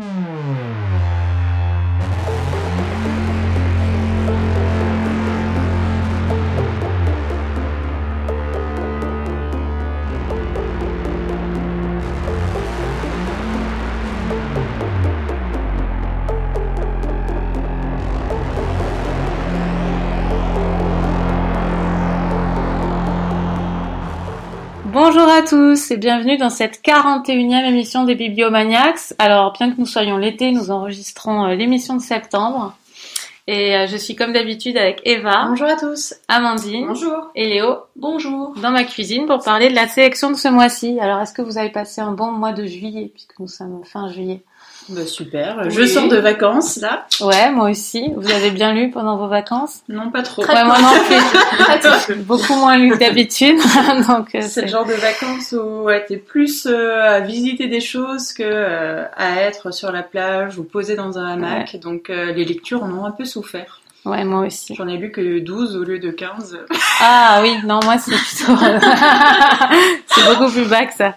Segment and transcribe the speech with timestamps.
[0.00, 0.59] Bonjour
[25.40, 29.14] à tous et bienvenue dans cette 41e émission des Bibliomaniacs.
[29.18, 32.76] Alors, bien que nous soyons l'été, nous enregistrons euh, l'émission de septembre.
[33.46, 35.46] Et euh, je suis comme d'habitude avec Eva.
[35.48, 36.12] Bonjour à tous.
[36.28, 36.88] Amandine.
[36.88, 37.30] Bonjour.
[37.34, 37.78] Et Léo.
[37.96, 38.52] Bonjour.
[38.60, 41.00] Dans ma cuisine pour parler de la sélection de ce mois-ci.
[41.00, 44.12] Alors, est-ce que vous avez passé un bon mois de juillet puisque nous sommes fin
[44.12, 44.42] juillet?
[44.90, 45.70] Bah, super.
[45.70, 47.06] Je sors de vacances là.
[47.20, 48.12] Ouais, moi aussi.
[48.16, 49.82] Vous avez bien lu pendant vos vacances?
[49.88, 50.44] Non, pas trop.
[50.44, 52.14] Ouais, moi non plus.
[52.24, 53.58] Beaucoup moins lu que d'habitude.
[54.08, 57.80] Donc euh, c'est le genre de vacances où ouais, t'es plus euh, à visiter des
[57.80, 61.78] choses que euh, à être sur la plage ou posé dans un hamac.
[61.80, 63.80] Donc les lectures en ont un peu souffert.
[64.06, 64.74] Ouais, moi aussi.
[64.74, 66.58] J'en ai lu que 12 au lieu de 15.
[67.02, 68.54] Ah oui, non, moi c'est plutôt...
[70.06, 71.14] c'est beaucoup plus bas que ça.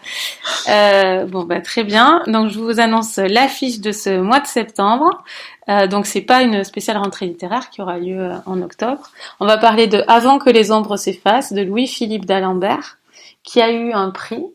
[0.70, 2.24] Euh, bon, bah très bien.
[2.28, 5.24] Donc je vous annonce l'affiche de ce mois de septembre.
[5.68, 9.10] Euh, donc c'est pas une spéciale rentrée littéraire qui aura lieu euh, en octobre.
[9.42, 12.98] On va parler de Avant que les ombres s'effacent de Louis-Philippe d'Alembert,
[13.44, 14.46] qui a eu un prix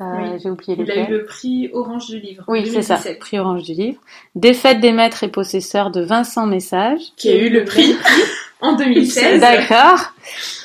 [0.00, 2.44] euh, J'ai oublié les Il a eu le prix Orange du Livre.
[2.48, 4.00] Oui, c'est ça, prix Orange du Livre.
[4.34, 7.00] Défaite des maîtres et possesseurs de Vincent Message.
[7.16, 7.94] Qui a eu le prix
[8.60, 9.40] en 2016.
[9.40, 10.12] D'accord.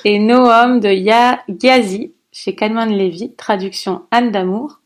[0.05, 4.79] Et Noam de Ya Ghazi chez Kahneman Levy, traduction Anne d'Amour.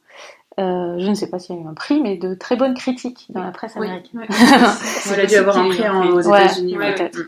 [0.60, 2.76] Euh, je ne sais pas s'il y a eu un prix, mais de très bonnes
[2.76, 4.22] critiques dans la presse américaine.
[4.30, 6.76] Oui, Il a dû avoir un prix aux États-Unis.
[6.76, 7.20] peut-être.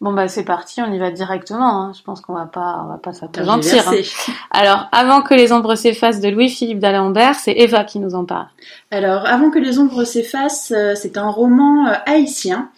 [0.00, 1.82] Bon bah c'est parti, on y va directement.
[1.82, 1.92] Hein.
[1.96, 3.88] Je pense qu'on va pas, on va pas s'apesantir.
[3.88, 3.94] Hein.
[4.50, 8.48] Alors, avant que les ombres s'effacent de Louis-Philippe d'Alembert, c'est Eva qui nous en parle.
[8.90, 12.70] Alors, avant que les ombres s'effacent, euh, c'est un roman euh, haïtien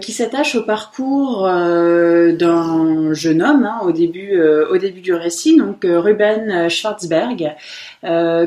[0.00, 5.84] qui s'attache au parcours d'un jeune homme hein, au début, au début du récit, donc
[5.84, 7.54] Ruben Schwarzberg,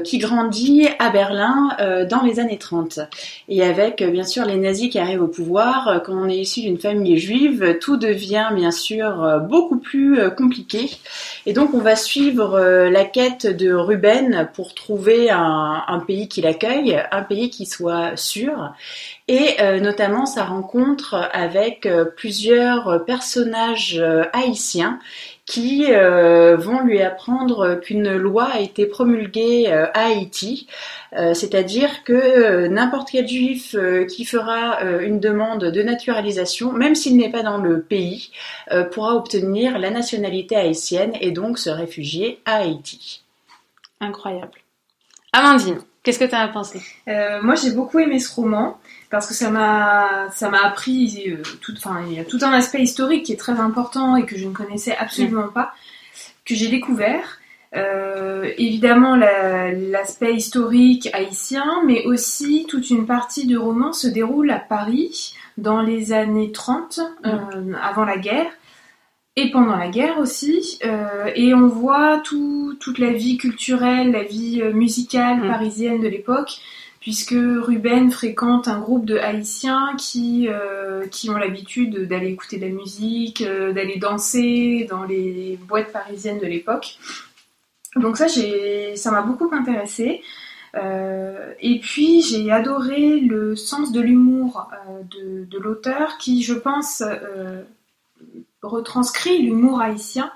[0.04, 3.00] qui grandit à Berlin dans les années 30.
[3.48, 6.78] Et avec bien sûr les nazis qui arrivent au pouvoir, quand on est issu d'une
[6.78, 10.90] famille juive, tout devient bien sûr beaucoup plus compliqué.
[11.46, 16.42] Et donc on va suivre la quête de Ruben pour trouver un, un pays qui
[16.42, 18.74] l'accueille un pays qui soit sûr
[19.30, 25.00] et euh, notamment sa rencontre avec euh, plusieurs personnages euh, haïtiens
[25.46, 30.68] qui vont lui apprendre qu'une loi a été promulguée à Haïti,
[31.34, 33.76] c'est-à-dire que n'importe quel juif
[34.08, 38.30] qui fera une demande de naturalisation, même s'il n'est pas dans le pays,
[38.92, 43.24] pourra obtenir la nationalité haïtienne et donc se réfugier à Haïti.
[44.02, 44.60] Incroyable.
[45.34, 45.80] Amandine.
[46.04, 46.82] Qu'est-ce que tu as pensé?
[47.08, 51.42] Euh, Moi, j'ai beaucoup aimé ce roman parce que ça m'a ça m'a appris euh,
[51.62, 54.38] tout, enfin, il y a tout un aspect historique qui est très important et que
[54.38, 55.54] je ne connaissais absolument mm.
[55.54, 55.74] pas,
[56.46, 57.40] que j'ai découvert.
[57.76, 64.58] Euh, évidemment l'aspect historique haïtien, mais aussi toute une partie du roman se déroule à
[64.58, 67.76] Paris dans les années 30, mm.
[67.76, 68.52] avant la guerre
[69.36, 70.80] et pendant la guerre aussi.
[70.84, 75.48] Euh, et on voit toute la vie culturelle, la vie euh, musicale mm.
[75.48, 76.60] parisienne de l'époque,
[77.00, 82.72] puisque Ruben fréquente un groupe de Haïtiens qui, euh, ont l'habitude d'aller écouter de la
[82.72, 86.98] musique, d'aller danser dans les boîtes parisiennes de l'époque.
[87.96, 90.22] Donc ça, ça m'a beaucoup intéressée.
[90.76, 94.70] et puis j'ai adoré le sens de l'humour
[95.10, 97.04] de l'auteur qui, je pense,
[98.62, 100.32] retranscrit l'humour haïtien.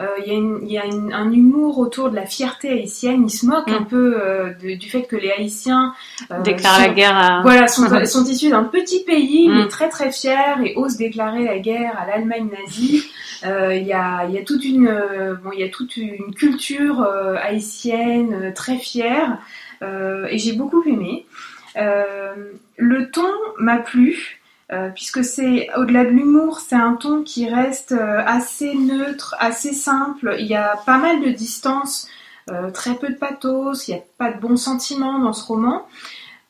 [0.00, 3.24] Euh, il y a, un humour autour de la fierté haïtienne.
[3.26, 3.86] Il se moque un mm.
[3.86, 5.94] peu euh, du fait que les Haïtiens
[6.30, 7.42] euh, déclarent la guerre à...
[7.42, 9.58] voilà sont, sont issus d'un petit pays mm.
[9.58, 13.04] mais très très fier et osent déclarer la guerre à l'Allemagne nazie.
[13.44, 17.04] Il y, a, y a toute une bon il y a toute une culture
[17.42, 19.38] haïtienne très fière
[19.82, 21.26] et j'ai beaucoup aimé.
[21.74, 23.26] le ton
[23.58, 24.41] m'a plu.
[24.72, 29.74] Euh, puisque c'est au-delà de l'humour, c'est un ton qui reste euh, assez neutre, assez
[29.74, 30.36] simple.
[30.38, 32.08] Il y a pas mal de distance,
[32.50, 35.86] euh, très peu de pathos, il n'y a pas de bons sentiments dans ce roman.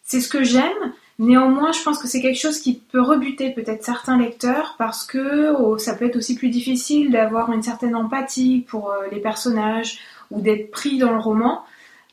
[0.04, 0.92] C'est ce que j'aime.
[1.18, 5.52] Néanmoins, je pense que c'est quelque chose qui peut rebuter peut-être certains lecteurs parce que
[5.58, 9.98] oh, ça peut être aussi plus difficile d'avoir une certaine empathie pour les personnages
[10.30, 11.64] ou d'être pris dans le roman.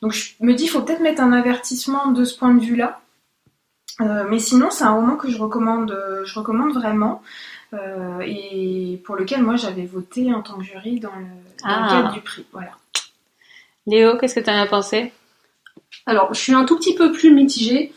[0.02, 3.00] Donc je me dis, il faut peut-être mettre un avertissement de ce point de vue-là.
[4.02, 7.22] Euh, mais sinon, c'est un roman que je recommande, euh, je recommande vraiment.
[7.74, 11.28] Euh, et pour lequel moi j'avais voté en tant que jury dans le,
[11.64, 11.88] ah.
[11.90, 12.46] cadre du prix.
[12.52, 12.72] Voilà.
[13.86, 15.12] Léo, qu'est-ce que tu en as pensé?
[16.06, 17.94] Alors, je suis un tout petit peu plus mitigée.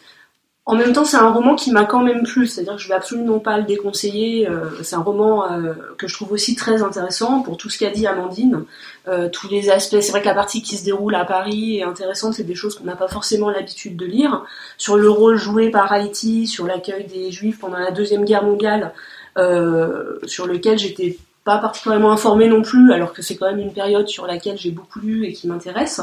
[0.65, 2.95] En même temps, c'est un roman qui m'a quand même plu, c'est-à-dire que je vais
[2.95, 4.49] absolument pas le déconseiller.
[4.49, 7.91] Euh, c'est un roman euh, que je trouve aussi très intéressant pour tout ce qu'a
[7.91, 8.65] dit Amandine,
[9.09, 9.99] euh, tous les aspects.
[10.01, 12.79] C'est vrai que la partie qui se déroule à Paris est intéressante, c'est des choses
[12.79, 14.45] qu'on n'a pas forcément l'habitude de lire.
[14.79, 18.93] Sur le rôle joué par Haïti, sur l'accueil des Juifs pendant la deuxième guerre mondiale,
[19.35, 24.07] sur lequel j'étais pas particulièrement informée non plus, alors que c'est quand même une période
[24.07, 26.01] sur laquelle j'ai beaucoup lu et qui m'intéresse.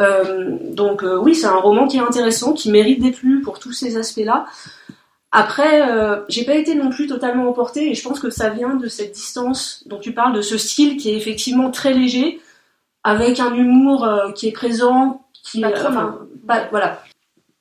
[0.00, 3.58] Euh, donc euh, oui, c'est un roman qui est intéressant, qui mérite des plus pour
[3.58, 4.46] tous ces aspects-là.
[5.32, 8.74] Après, euh, j'ai pas été non plus totalement emportée et je pense que ça vient
[8.74, 12.40] de cette distance dont tu parles, de ce style qui est effectivement très léger,
[13.04, 16.18] avec un humour qui est présent, qui, pas trop, enfin,
[16.70, 17.00] voilà,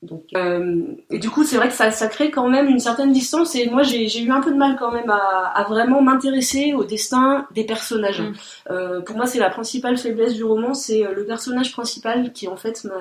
[0.02, 3.12] donc, euh, et du coup, c'est vrai que ça, ça crée quand même une certaine
[3.12, 3.54] distance.
[3.56, 6.86] Et moi, j'ai eu un peu de mal quand même à, à vraiment m'intéresser au
[6.86, 8.22] destin des personnages.
[8.22, 8.34] Mm.
[8.72, 12.48] Euh, pour moi, c'est la principale faiblesse du roman, c'est euh, le personnage principal qui
[12.48, 12.96] en fait m'a.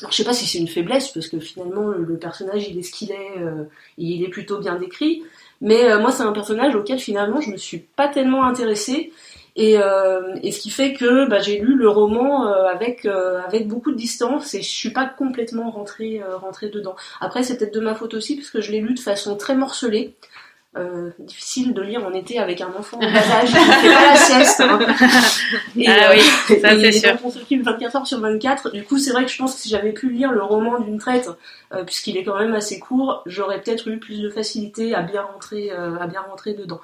[0.00, 2.82] Alors, je sais pas si c'est une faiblesse parce que finalement, le personnage, il est
[2.82, 3.64] ce qu'il est, euh,
[3.96, 5.22] il est plutôt bien décrit.
[5.60, 9.12] Mais euh, moi, c'est un personnage auquel finalement, je me suis pas tellement intéressée.
[9.56, 13.40] Et, euh, et, ce qui fait que bah, j'ai lu le roman euh, avec euh,
[13.46, 16.96] avec beaucoup de distance et je suis pas complètement rentrée euh, rentrée dedans.
[17.20, 19.54] Après c'est peut-être de ma faute aussi parce que je l'ai lu de façon très
[19.54, 20.16] morcelée.
[21.18, 24.16] Difficile de lire en été avec un enfant en bas âge qui fait pas la
[24.16, 24.60] sieste.
[24.60, 24.78] Hein.
[25.76, 26.20] Et, ah oui,
[26.60, 27.16] ça c'est sûr.
[27.24, 28.70] On s'occupe 24 heures sur 24.
[28.72, 30.98] Du coup, c'est vrai que je pense que si j'avais pu lire le roman d'une
[30.98, 31.28] traite,
[31.86, 35.70] puisqu'il est quand même assez court, j'aurais peut-être eu plus de facilité à bien rentrer
[35.70, 36.80] à bien rentrer dedans.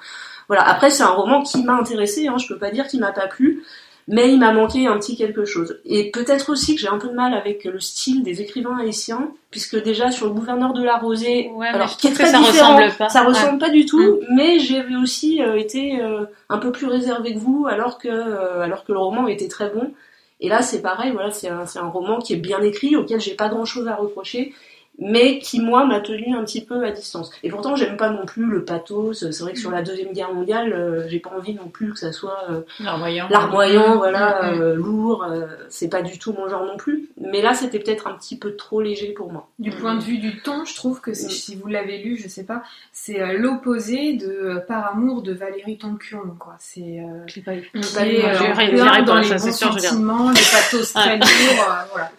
[0.47, 0.67] Voilà.
[0.67, 2.27] Après, c'est un roman qui m'a intéressé.
[2.27, 3.63] Hein, je peux pas dire qu'il m'a pas plu,
[4.11, 5.79] mais il m'a manqué un petit quelque chose.
[5.85, 9.31] Et peut-être aussi que j'ai un peu de mal avec le style des écrivains haïtiens,
[9.49, 12.97] puisque déjà sur le gouverneur de la Rosée, alors qui est très ça différent, ressemble
[12.97, 13.09] pas.
[13.09, 14.35] ça ressemble pas du tout, mm.
[14.35, 18.61] mais j'avais aussi euh, été euh, un peu plus réservé que vous, alors que euh,
[18.61, 19.93] alors que le roman était très bon.
[20.41, 23.35] Et là, c'est pareil, voilà, c'est un, un roman qui est bien écrit, auquel j'ai
[23.35, 24.53] pas grand chose à reprocher,
[24.99, 27.31] mais qui moi m'a tenu un petit peu à distance.
[27.43, 29.13] Et pourtant j'aime pas non plus le pathos.
[29.13, 31.99] C'est vrai que sur la deuxième guerre mondiale, euh, j'ai pas envie non plus que
[31.99, 34.61] ça soit euh, larmoyant, larmoyant, voilà, mm, mm.
[34.61, 35.23] Euh, lourd.
[35.23, 37.09] Euh, c'est pas du tout mon genre non plus.
[37.19, 39.49] Mais là c'était peut-être un petit peu trop léger pour moi.
[39.59, 41.15] Du point de vue du ton, je trouve que mm.
[41.15, 46.35] si vous l'avez lu, je sais pas, c'est l'opposé de Par amour de Valérie Tonkion,
[46.39, 46.55] quoi.
[46.59, 47.69] C'est euh, j'ai pas lu.
[47.73, 52.11] J'irai dans les bons sentiments, les pathos très lourds, voilà.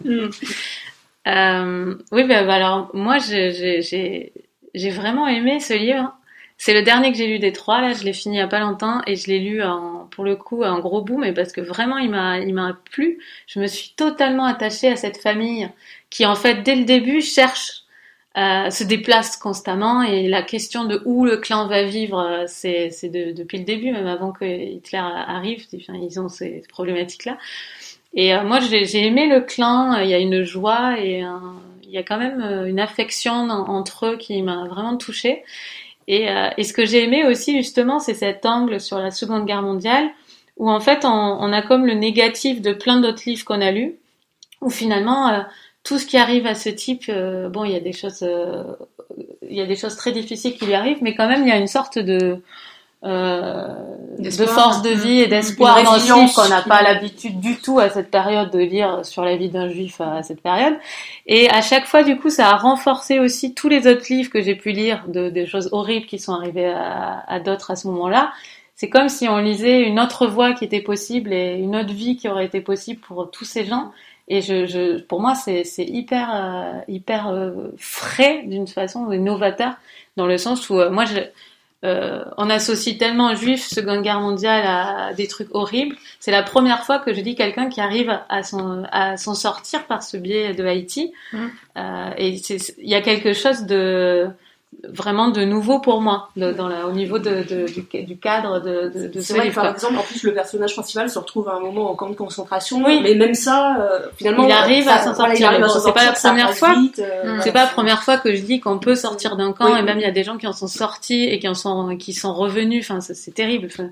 [1.27, 6.13] Euh, oui, bah, alors moi j'ai vraiment aimé ce livre.
[6.57, 8.47] C'est le dernier que j'ai lu des trois, là, je l'ai fini il y a
[8.47, 11.51] pas longtemps et je l'ai lu en, pour le coup un gros bout, mais parce
[11.51, 13.19] que vraiment il m'a plu.
[13.47, 15.69] Je me suis totalement attachée à cette famille
[16.09, 17.83] qui en fait dès le début cherche
[18.35, 22.89] euh, se déplace constamment et la question de où le clan va vivre, euh, c'est
[23.03, 27.37] de, depuis le début, même avant que Hitler arrive, ils ont ces problématiques là.
[28.13, 29.99] Et euh, moi, j'ai aimé le clan.
[29.99, 31.23] Il y a une joie et
[31.83, 35.43] il y a quand même euh, une affection entre eux qui m'a vraiment touchée.
[36.07, 39.45] Et, euh, et, ce que j'ai aimé aussi justement, c'est cet angle sur la Seconde
[39.45, 40.09] Guerre mondiale,
[40.57, 43.71] où en fait on, on a comme le négatif de plein d'autres livres qu'on a
[43.71, 43.95] lus,
[44.59, 45.45] où finalement
[45.83, 48.25] tout ce qui arrive à ce type, bon, il y a des choses,
[49.49, 51.51] il y a des choses très difficiles qui lui arrivent, mais quand même il y
[51.51, 52.37] a une sorte de euh,
[53.03, 57.89] de force de vie et d'espoir dans le qu'on n'a pas l'habitude du tout à
[57.89, 60.75] cette période de lire sur la vie d'un juif à cette période.
[61.25, 64.41] Et à chaque fois, du coup, ça a renforcé aussi tous les autres livres que
[64.41, 67.87] j'ai pu lire de des choses horribles qui sont arrivées à, à d'autres à ce
[67.87, 68.31] moment-là.
[68.75, 72.17] C'est comme si on lisait une autre voie qui était possible et une autre vie
[72.17, 73.91] qui aurait été possible pour tous ces gens.
[74.27, 79.73] Et je, je pour moi, c'est hyper, euh, hyper euh, frais d'une façon, novateur,
[80.15, 81.19] dans le sens où euh, moi, je,
[81.83, 85.95] euh, on associe tellement juif Seconde Guerre mondiale à des trucs horribles.
[86.19, 89.85] C'est la première fois que je dis quelqu'un qui arrive à s'en à s'en sortir
[89.85, 91.11] par ce biais de Haïti.
[91.33, 91.37] Mmh.
[91.77, 94.29] Euh, et il y a quelque chose de
[94.83, 98.89] vraiment de nouveau pour moi dans la, au niveau de, de, du, du, cadre de,
[98.89, 99.55] de, de ce vrai livre.
[99.55, 102.15] par exemple, en plus, le personnage principal se retrouve à un moment en camp de
[102.15, 102.83] concentration.
[102.83, 102.99] Oui.
[103.01, 105.51] Mais même ça, euh, finalement, il arrive à s'en sortir.
[105.81, 106.75] c'est pas la première fois.
[106.99, 109.75] Euh, c'est pas la première fois que je dis qu'on peut sortir d'un camp.
[109.75, 111.97] Et même il y a des gens qui en sont sortis et qui en sont
[111.97, 112.89] qui sont revenus.
[112.89, 113.67] Enfin, c'est terrible.
[113.71, 113.89] Enfin,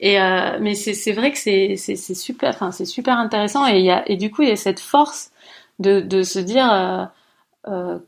[0.00, 2.50] et euh, mais c'est vrai que c'est c'est super.
[2.50, 3.66] Enfin, c'est super intéressant.
[3.66, 5.30] Et il y a et du coup il y a cette force
[5.78, 7.04] de de se dire euh,
[7.68, 7.98] euh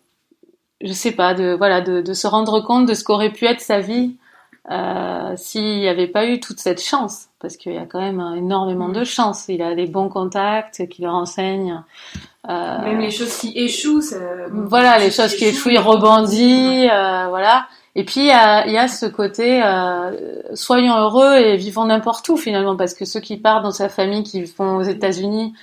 [0.80, 3.60] je sais pas, de voilà, de, de se rendre compte de ce qu'aurait pu être
[3.60, 4.16] sa vie
[4.70, 8.22] euh, s'il n'y avait pas eu toute cette chance, parce qu'il y a quand même
[8.37, 9.46] énormément de chance.
[9.49, 11.82] Il a des bons contacts qui le renseignent.
[12.49, 14.02] Euh, même les choses qui échouent.
[14.02, 14.16] Ça...
[14.50, 17.66] Voilà, les choses qui échouent, il rebondit, euh, voilà.
[17.96, 20.12] Et puis il y a, y a ce côté euh,
[20.54, 24.22] soyons heureux et vivons n'importe où finalement, parce que ceux qui partent dans sa famille,
[24.22, 25.54] qui vont aux États-Unis,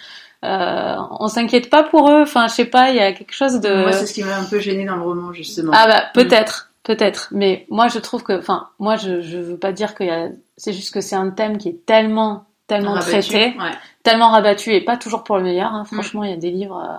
[0.45, 2.21] euh, on s'inquiète pas pour eux.
[2.21, 3.81] Enfin, je sais pas, il y a quelque chose de.
[3.83, 5.71] Moi, c'est ce qui m'a un peu gêné dans le roman, justement.
[5.75, 7.29] Ah bah peut-être, peut-être.
[7.31, 10.29] Mais moi, je trouve que, enfin, moi, je je veux pas dire qu'il y a.
[10.57, 13.71] C'est juste que c'est un thème qui est tellement, tellement Rabattu, traité, ouais.
[14.03, 15.73] tellement rabattu et pas toujours pour le meilleur.
[15.73, 15.85] hein.
[15.85, 16.77] Franchement, il y a des livres.
[16.83, 16.97] euh,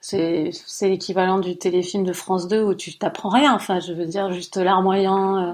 [0.00, 3.54] c'est c'est l'équivalent du téléfilm de France 2 où tu t'apprends rien.
[3.54, 5.48] Enfin, je veux dire, juste l'art moyen.
[5.48, 5.52] euh.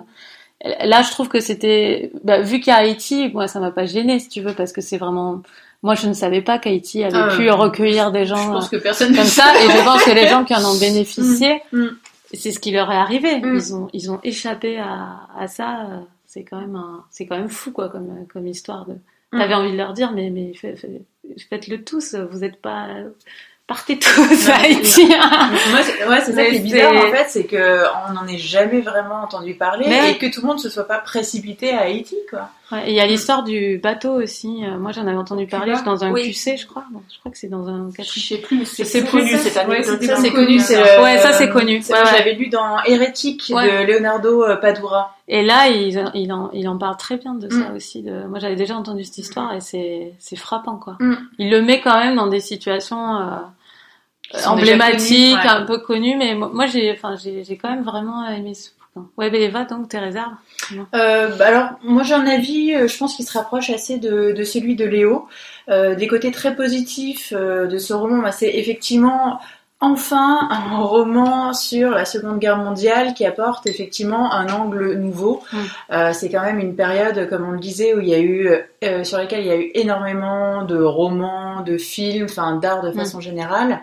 [0.84, 4.28] Là, je trouve que c'était, bah, vu qu'à Haïti, moi, ça m'a pas gêné, si
[4.28, 5.42] tu veux, parce que c'est vraiment.
[5.82, 8.76] Moi, je ne savais pas qu'Haïti avait Ah, pu recueillir des Je gens pense euh,
[8.78, 11.78] que personne comme ça, et je pense que les gens qui en ont bénéficié, Mm,
[11.80, 11.96] mm.
[12.34, 13.40] c'est ce qui leur est arrivé.
[13.40, 13.54] Mm.
[13.56, 15.86] Ils ont, ils ont échappé à, à ça.
[16.26, 18.94] C'est quand même un, c'est quand même fou, quoi, comme, comme histoire de.
[19.32, 21.02] T'avais envie de leur dire, mais, mais fait- fait-
[21.50, 22.14] faites-le tous.
[22.14, 22.88] Vous êtes pas,
[23.66, 25.06] partez tous à Ouais, Haïti.
[25.06, 28.80] Moi, c'est- ouais, ça qui est bizarre en fait, c'est que on n'en ait jamais
[28.80, 32.16] vraiment entendu parler Mais- et que tout le monde se soit pas précipité à Haïti,
[32.28, 32.50] quoi.
[32.70, 34.64] Ouais, et il y a l'histoire du bateau aussi.
[34.64, 36.30] Euh, Moi, j'en avais entendu parler dans un Oui.
[36.32, 36.84] QC, je crois.
[37.12, 39.84] Je crois que c'est dans un Je sais plus, mais c'est connu cette ouais, anecdote.
[40.00, 41.78] c'était Ça c'est connu, Ouais, ça, c'est connu.
[41.78, 42.12] Ouais, ouais.
[42.18, 43.86] l'avais lu dans Hérétique Ouais.
[43.86, 45.16] de Leonardo euh, Padura.
[45.28, 47.76] Et là, il, il, en, il en parle très bien de ça Mm.
[47.76, 48.02] aussi.
[48.02, 48.24] De...
[48.26, 50.96] Moi, j'avais déjà entendu cette histoire et c'est, c'est frappant, quoi.
[51.00, 51.14] Mm.
[51.38, 53.36] Il le met quand même dans des situations euh,
[54.46, 55.48] emblématiques, connues, ouais.
[55.48, 59.08] un peu connues, mais moi, j'ai, enfin, j'ai, j'ai quand même vraiment aimé ce bouquin.
[59.16, 60.32] Ouais, Béléva, donc, tes réserves.
[60.94, 64.32] Euh, bah alors, moi j'ai un avis, euh, je pense qu'il se rapproche assez de,
[64.32, 65.28] de celui de Léo.
[65.68, 69.38] Euh, des côtés très positifs de ce roman, bah, c'est effectivement
[69.82, 75.42] enfin un roman sur la Seconde Guerre mondiale qui apporte effectivement un angle nouveau.
[75.52, 75.58] Mm.
[75.92, 78.48] Euh, c'est quand même une période, comme on le disait, où il y a eu,
[78.84, 82.90] euh, sur laquelle il y a eu énormément de romans, de films, enfin d'art de
[82.90, 82.94] Mm.
[82.94, 83.80] façon générale.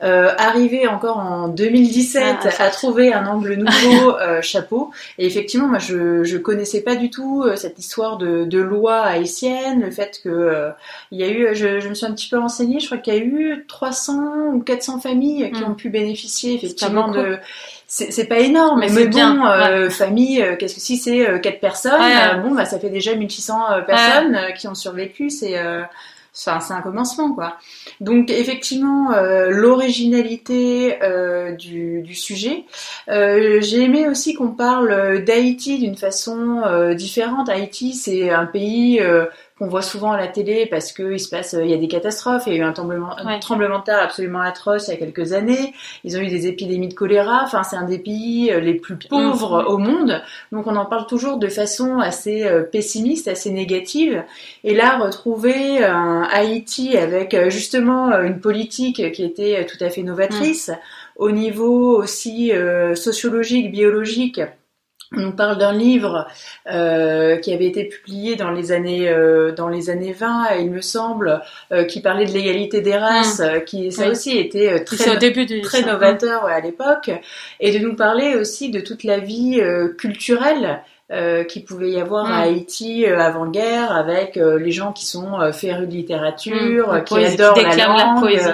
[0.00, 4.92] Euh, arrivé encore en 2017 Ah, à trouver un angle nouveau, euh, chapeau.
[5.18, 9.00] Et effectivement, moi, je je connaissais pas du tout euh, cette histoire de, de loi
[9.00, 10.70] haïtienne, le fait que euh,
[11.10, 13.12] il y a eu, je, je me suis un petit peu renseignée, je crois qu'il
[13.14, 15.70] y a eu 300 ou 400 familles qui Mm.
[15.70, 17.38] ont pu bénéficier effectivement de.
[17.90, 21.38] C'est pas énorme, Mais mais, bon, bien, euh, famille, euh, qu'est-ce que si c'est euh,
[21.38, 22.34] quatre personnes, Ouais.
[22.34, 25.82] euh, bon bah ça fait déjà 1600 euh, personnes qui ont survécu, c'est euh,
[26.38, 27.56] C'est un commencement, quoi.
[28.00, 32.64] Donc, effectivement, euh, l'originalité euh, du, sujet.
[33.08, 36.62] Euh, J'ai aimé aussi qu'on parle d'Haïti d'une façon
[36.94, 37.48] différente.
[37.48, 39.00] Haïti, c'est un pays
[39.58, 41.88] qu'on voit souvent à la télé parce que il se passe, il y a des
[41.88, 42.44] catastrophes.
[42.46, 44.96] Il y a eu un tremblement, un tremblement de terre absolument atroce il y a
[44.96, 45.74] quelques années.
[46.04, 47.40] Ils ont eu des épidémies de choléra.
[47.44, 50.22] Enfin, c'est un des pays euh, les plus pauvres au monde.
[50.52, 54.24] Donc, on en parle toujours de façon assez euh, pessimiste, assez négative.
[54.64, 59.82] Et là, retrouver un Haïti avec euh, justement euh, une politique qui était euh, tout
[59.82, 60.70] à fait novatrice,
[61.16, 64.40] au niveau aussi euh, sociologique, biologique.
[65.16, 66.26] On nous parle d'un livre
[66.70, 70.82] euh, qui avait été publié dans les années euh, dans les années 20, il me
[70.82, 71.40] semble,
[71.72, 74.10] euh, qui parlait de l'égalité des races, euh, qui ça Oui.
[74.10, 75.62] aussi était euh, au très début du.
[75.62, 75.86] très ça.
[75.86, 77.10] novateur ouais, à l'époque,
[77.60, 81.98] et de nous parler aussi de toute la vie euh, culturelle euh, qui pouvait y
[81.98, 86.88] avoir à Haïti euh, avant-guerre, avec euh, les gens qui sont euh, férus de littérature,
[86.88, 86.90] Mm.
[86.90, 88.48] euh, La qui adorent la langue, la poésie.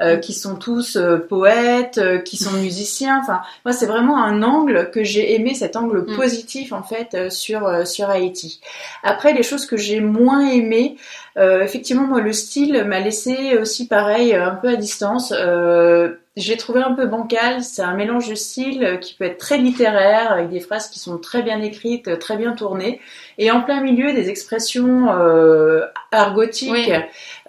[0.00, 3.18] Euh, qui sont tous euh, poètes, euh, qui sont musiciens.
[3.22, 6.16] Enfin, moi, c'est vraiment un angle que j'ai aimé, cet angle Mm.
[6.16, 8.60] positif en fait euh, sur euh, sur Haïti.
[9.02, 10.96] Après, les choses que j'ai moins aimées,
[11.36, 15.32] euh, effectivement, moi, le style m'a laissé aussi pareil, un peu à distance.
[15.36, 17.62] Euh, j'ai trouvé un peu bancal.
[17.62, 20.98] C'est un mélange de style euh, qui peut être très littéraire, avec des phrases qui
[21.00, 23.00] sont très bien écrites, euh, très bien tournées,
[23.38, 25.82] et en plein milieu des expressions euh,
[26.12, 26.88] argotiques Oui.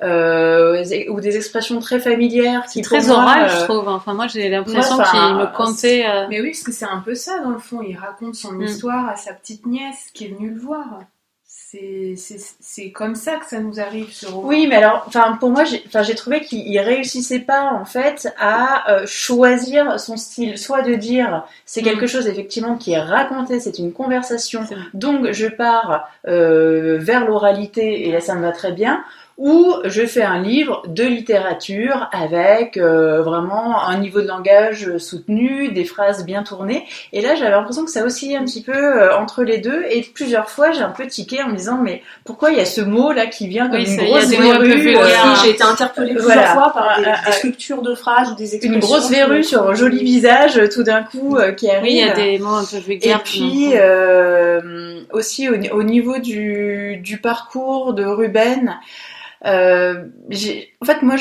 [0.04, 3.88] euh, ou des expressions très familières qui C'est très oral, euh, je trouve.
[3.88, 6.06] Enfin, moi, j'ai l'impression qu'il me comptait.
[6.08, 7.82] euh, Mais oui, parce que c'est un peu ça dans le fond.
[7.82, 8.64] Il raconte son Mm.
[8.64, 10.86] histoire à sa petite nièce qui est venue le voir.
[11.72, 14.46] C'est c'est- c'est comme ça que ça nous arrive ce roman.
[14.46, 17.86] Oui, mais alors, enfin, pour moi, j'ai, enfin, j'ai trouvé qu'il il réussissait pas en
[17.86, 21.86] fait à euh, choisir son style, soit de dire c'est Mm.
[21.86, 24.62] quelque chose effectivement qui est raconté, c'est une conversation,
[24.94, 29.02] donc je pars euh, vers l'oralité et là ça me va très bien,
[29.38, 35.70] ou je fais un livre de littérature avec euh, vraiment un niveau de langage soutenu,
[35.72, 36.86] des phrases bien tournées.
[37.14, 39.84] Et là, j'avais l'impression que ça oscillait un petit peu euh, entre les deux.
[39.90, 42.66] Et plusieurs fois, j'ai un peu tiqué en me disant, mais pourquoi il y a
[42.66, 45.36] ce mot là qui vient comme Oui, une ça, grosse un verrue, euh.
[45.44, 46.54] J'ai été interpellée plusieurs Voilà.
[46.54, 48.74] fois par des, des ah, structures de phrases ou des expressions.
[48.74, 51.84] une grosse verrue sur un joli visage euh, tout d'un coup euh, qui arrive.
[51.84, 53.24] Oui, il y a des mots un peu Et vulgaires.
[53.24, 58.78] puis euh, aussi au, au niveau du, du parcours de Ruben,
[59.46, 60.04] euh,
[60.82, 61.16] en fait moi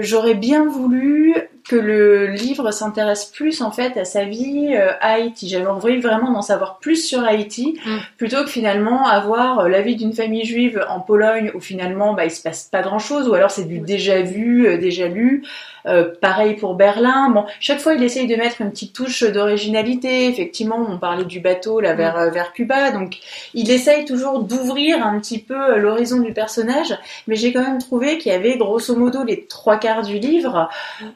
[0.00, 1.34] j'aurais bien voulu
[1.66, 5.48] que le livre s'intéresse plus en fait à sa vie euh, à Haïti.
[5.48, 7.96] J'avais envie vraiment d'en savoir plus sur Haïti, Mm.
[8.18, 12.26] plutôt que finalement avoir euh, la vie d'une famille juive en Pologne où finalement bah,
[12.26, 15.42] il se passe pas grand chose, ou alors c'est du déjà vu, euh, déjà lu.
[15.86, 17.28] Euh, pareil pour Berlin.
[17.28, 20.28] Bon, chaque fois il essaye de mettre une petite touche d'originalité.
[20.28, 23.18] Effectivement, on parlait du bateau là vers euh, vers Cuba, donc
[23.52, 26.96] il essaye toujours d'ouvrir un petit peu euh, l'horizon du personnage.
[27.26, 30.70] Mais j'ai quand même trouvé qu'il y avait grosso modo les trois quarts du livre,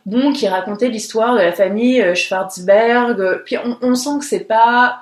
[0.05, 3.43] bon, qui racontait l'histoire de la famille Schwarzberg.
[3.45, 5.01] Puis on, on sent que c'est pas,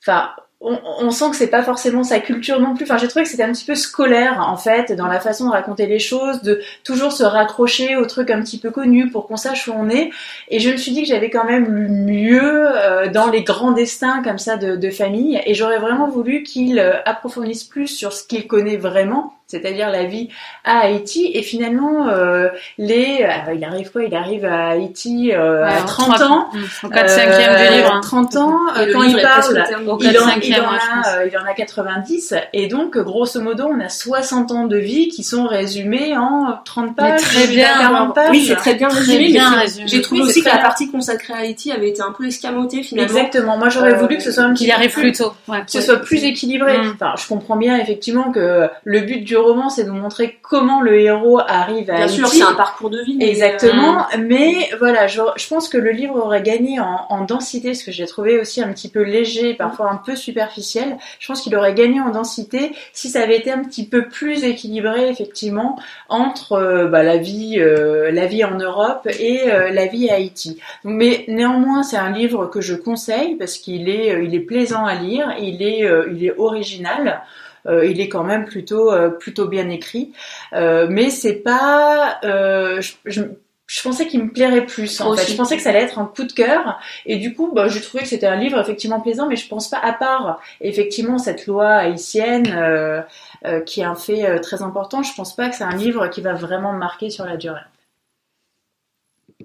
[0.00, 0.30] enfin.
[0.62, 2.84] On, on sent que c'est pas forcément sa culture non plus.
[2.84, 5.50] Enfin, j'ai trouvé que c'était un petit peu scolaire en fait dans la façon de
[5.50, 9.36] raconter les choses, de toujours se raccrocher aux trucs un petit peu connus pour qu'on
[9.36, 10.10] sache où on est.
[10.48, 13.72] Et je me suis dit que j'avais quand même lu mieux euh, dans les grands
[13.72, 15.40] destins comme ça de, de famille.
[15.46, 20.04] Et j'aurais vraiment voulu qu'il euh, approfondisse plus sur ce qu'il connaît vraiment, c'est-à-dire la
[20.04, 20.28] vie
[20.64, 21.30] à Haïti.
[21.34, 23.18] Et finalement, euh, les,
[23.48, 24.02] euh, il arrive quoi?
[24.04, 26.48] Il arrive à Haïti euh, à Ouais, 30 trois- ans.
[26.84, 27.92] Au 4 5 Euh, du livre.
[27.92, 28.00] hein.
[28.02, 29.64] 30 ans, euh, quand il parle,
[30.00, 33.40] il 4 en, 5 il, en a, euh, il en a 90 et donc grosso
[33.40, 37.46] modo on a 60 ans de vie qui sont résumés en 30 Mais pages, très
[37.48, 38.30] bien, 40 pages.
[38.30, 39.38] Oui, c'est très bien résumé.
[39.38, 39.86] mais.
[39.86, 42.82] J'ai trouvé Oui, aussi que la partie consacrée à Haïti avait été un peu escamotée
[42.82, 43.10] finalement.
[43.10, 43.56] Exactement.
[43.58, 45.32] Moi j'aurais Euh, voulu que ce soit un petit Qu'il arrive plus plus tôt.
[45.48, 45.60] Ouais.
[45.64, 46.78] que ce soit plus équilibré.
[46.78, 46.92] Mm.
[46.94, 50.98] Enfin, je comprends bien effectivement que le but du roman, c'est de montrer comment le
[50.98, 52.16] héros arrive à Bien Haïti.
[52.16, 53.16] sûr, c'est un parcours de vie.
[53.18, 54.22] mais, Exactement, Mm.
[54.22, 57.92] mais voilà, je, je pense que le livre aurait gagné en, en densité, ce que
[57.92, 60.96] j'ai trouvé aussi un petit peu léger, parfois un peu superficiel.
[61.18, 64.44] Je pense qu'il aurait gagné en densité si ça avait été un petit peu plus
[64.44, 69.86] équilibré, effectivement, entre euh, bah, la vie, euh, la vie en Europe et euh, la
[69.86, 70.58] vie à Haïti.
[70.84, 74.84] Mais néanmoins, c'est un livre que je conseille parce qu'il est, euh, il est plaisant
[74.84, 77.22] à lire, il est, euh, il est original.
[77.66, 80.12] Euh, il est quand même plutôt euh, plutôt bien écrit,
[80.52, 82.18] Euh, mais c'est pas.
[82.22, 83.22] je, je,
[83.66, 85.00] je pensais qu'il me plairait plus.
[85.00, 85.24] En Aussi.
[85.24, 87.68] fait, je pensais que ça allait être un coup de cœur, et du coup, bah,
[87.68, 91.18] j'ai trouvé que c'était un livre effectivement plaisant, mais je pense pas à part effectivement
[91.18, 93.00] cette loi haïtienne euh,
[93.46, 95.02] euh, qui est un fait euh, très important.
[95.02, 97.60] Je pense pas que c'est un livre qui va vraiment me marquer sur la durée.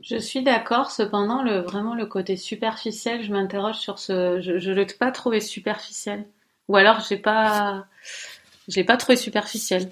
[0.01, 4.41] Je suis d'accord, cependant, le, vraiment le côté superficiel, je m'interroge sur ce.
[4.41, 6.25] Je ne l'ai pas trouvé superficiel.
[6.67, 7.85] Ou alors, j'ai pas.
[8.68, 9.87] Je l'ai pas trouvé superficiel.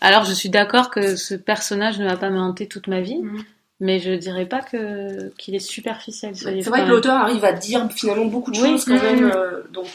[0.00, 3.18] Alors, je suis d'accord que ce personnage ne va pas me hanter toute ma vie,
[3.22, 3.42] Mhm.
[3.80, 6.36] mais je dirais pas que qu'il est superficiel.
[6.36, 8.70] ce C'est vrai que l'auteur arrive à dire finalement beaucoup de Oui.
[8.70, 9.02] choses quand Mm.
[9.02, 9.30] même.
[9.34, 9.86] euh, donc,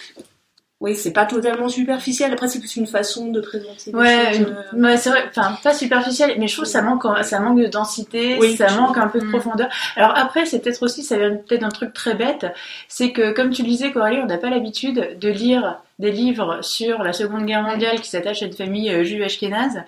[0.82, 2.34] oui, c'est pas totalement superficiel.
[2.34, 4.54] Après, c'est plus une façon de présenter les Ouais, choses.
[4.74, 7.68] ouais, c'est vrai, enfin pas superficiel, mais je trouve que ça manque, ça manque de
[7.68, 9.30] densité, Oui, ça manque un peu de Mm.
[9.32, 9.70] profondeur.
[9.96, 12.46] Alors après, c'est peut-être aussi, ça vient peut-être d'un truc très bête,
[12.90, 16.60] c'est que comme tu le disais, Coralie, on n'a pas l'habitude de lire des livres
[16.62, 19.84] sur la Seconde Guerre mondiale qui s'attachent à une famille euh, juive ashkénaze,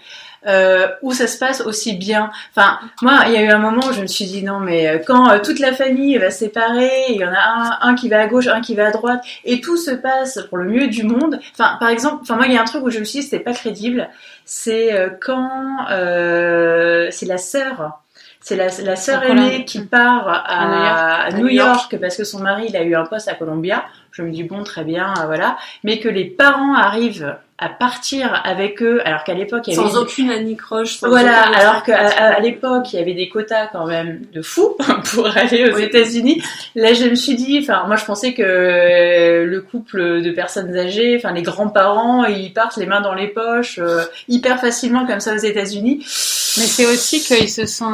[0.46, 2.32] euh, où ça se passe aussi bien.
[2.56, 4.88] Enfin, moi, il y a eu un moment où je me suis dit non, mais
[4.88, 8.28] euh, quand toute la famille va séparer, il y en a un, qui va à
[8.28, 11.39] gauche, un qui va à droite, et tout se passe pour le mieux du monde.
[11.52, 13.26] Enfin, par exemple, enfin moi, il y a un truc où je me suis dit
[13.26, 14.10] c'était pas crédible.
[14.46, 18.00] C'est quand c'est la sœur.
[18.39, 21.91] C'est la, la sœur aînée qui part à, à New New, York.
[21.91, 21.97] York.
[22.02, 23.86] parce que son mari il a eu un poste à Columbia.
[24.12, 28.39] Je me dis bon très bien euh, voilà, mais que les parents arrivent à partir
[28.46, 30.98] avec eux alors qu'à l'époque il y avait Sans aucune anicroche.
[30.98, 32.24] sans voilà, alors qu'à obstacle.
[32.24, 34.76] à, à l'époque, il y avait des quotas quand même de fous
[35.13, 35.84] pour aller aux Oui.
[35.84, 36.43] États-Unis.
[36.76, 40.76] Là, je me suis dit, enfin, moi, je pensais que euh, le couple de personnes
[40.78, 45.20] âgées, enfin, les grands-parents, ils partent les mains dans les poches euh, hyper facilement comme
[45.20, 45.98] ça aux États-Unis.
[46.06, 47.86] Mais c'est aussi qu'il se sent.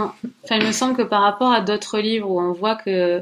[0.44, 3.22] Enfin, il me semble que par rapport à d'autres livres où on voit que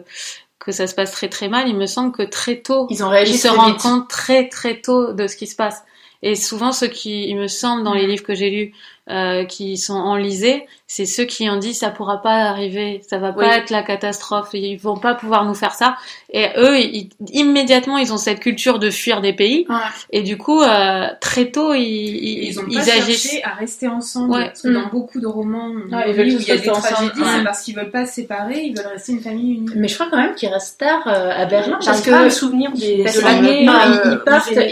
[0.59, 3.09] que ça se passe très très mal, il me semble que très tôt, Ils ont
[3.09, 3.81] réagi ils se rendent vite.
[3.81, 5.81] compte très très tôt de ce qui se passe.
[6.23, 8.73] Et souvent, ceux qui, il me semble, dans les livres que j'ai lus,
[9.09, 13.33] euh, qui sont enlisés, c'est ceux qui ont dit ça pourra pas arriver, ça va
[13.33, 13.45] pas Oui.
[13.49, 15.95] être la catastrophe, ils vont pas pouvoir nous faire ça.
[16.33, 19.65] Et eux, ils- immédiatement, ils ont cette culture de fuir des pays.
[19.69, 19.75] Ouais.
[20.11, 23.23] Et du coup, euh, très tôt, ils, ils, Ils ont ils pas agissent.
[23.23, 24.31] cherché à rester ensemble.
[24.33, 24.45] Ouais.
[24.47, 24.73] Parce que Mm.
[24.73, 27.27] dans beaucoup de romans Ouais, ils où veulent il tous y a des tragédies, Ouais.
[27.37, 29.69] c'est parce qu'ils veulent pas se séparer, ils veulent rester une famille unie.
[29.75, 32.23] Mais je crois quand même qu'ils restent tard euh, à Berlin parce que pas à
[32.25, 33.67] me souvenir des, de l'année.
[33.67, 33.71] euh,
[34.05, 34.17] ils, ils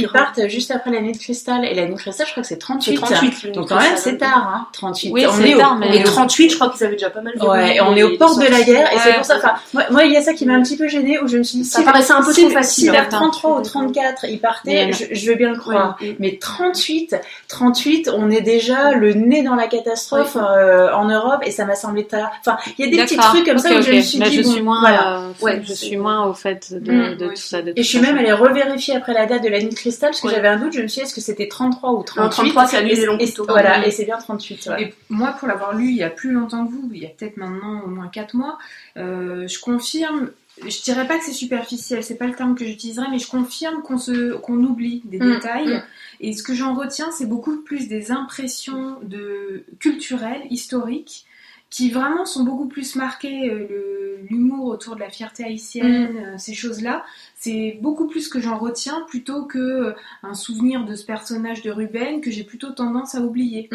[0.05, 2.47] où partent, ils juste après l'année de cristal et l'année de cristal, je crois que
[2.49, 2.95] c'est 38.
[2.95, 3.43] C'est 38.
[3.45, 5.12] le Donc quand même, c'est tard, hein, 38.
[5.12, 6.84] Oui, on c'est est tard, au, mais- on Et est au 38, je crois qu'ils
[6.86, 8.93] avaient déjà pas mal Ouais, verrouillé et on est au les port de la guerre,
[8.93, 9.15] et c'est Ouais.
[9.15, 9.53] pour ça, enfin,
[9.91, 11.60] moi, il y a ça qui m'a un petit peu gênée, où je me suis
[11.60, 13.19] dit, Ça paraissait un peu trop facile, vers fait, hein.
[13.19, 14.91] 33 ou 34, il Mais partait, non.
[15.12, 15.97] je, veux bien le croire.
[16.01, 16.15] Oui.
[16.19, 17.15] Mais 38,
[17.47, 21.75] 38, on est déjà le nez dans la catastrophe euh, en Europe, et ça m'a
[21.75, 22.32] semblé tard.
[22.41, 24.41] Enfin, il y a des petits trucs comme ça où je me suis dit, je
[24.43, 27.36] bon, suis moins, euh, Ouais, je c'est- suis moins au fait de, Mm, de tout
[27.36, 27.62] ça.
[27.62, 30.10] De Et je suis même allée revérifier après la date de la nuit de cristal,
[30.10, 30.34] parce que Ouais.
[30.36, 32.67] j'avais un doute, je me suis dit, est-ce que c'était 33 ou 38 Non, 33,
[32.67, 33.45] c'est annulé Et- long et- plus tôt.
[33.47, 33.84] Voilà, Mm.
[33.86, 34.67] et c'est Guerre 38.
[34.72, 34.84] Ouais.
[34.84, 37.10] Et moi, pour l'avoir lu il y a plus longtemps que vous, il y a
[37.10, 38.58] peut-être maintenant au moins 4 mois,
[38.98, 40.32] euh, je confirme,
[40.67, 43.82] je dirais pas que c'est superficiel, c'est pas le terme que j'utiliserais, mais je confirme
[43.82, 45.67] qu'on se, qu'on oublie des Mm, détails.
[45.76, 45.84] mm.
[46.22, 51.26] Et ce que j'en retiens, c'est beaucoup plus des impressions de culturelles, historiques,
[51.69, 53.49] qui vraiment sont beaucoup plus marquées.
[53.49, 57.03] euh, L'humour autour de la fierté haïtienne, euh, ces choses-là,
[57.39, 61.71] c'est beaucoup plus que j'en retiens plutôt que euh, un souvenir de ce personnage de
[61.71, 63.69] Ruben que j'ai plutôt tendance à oublier.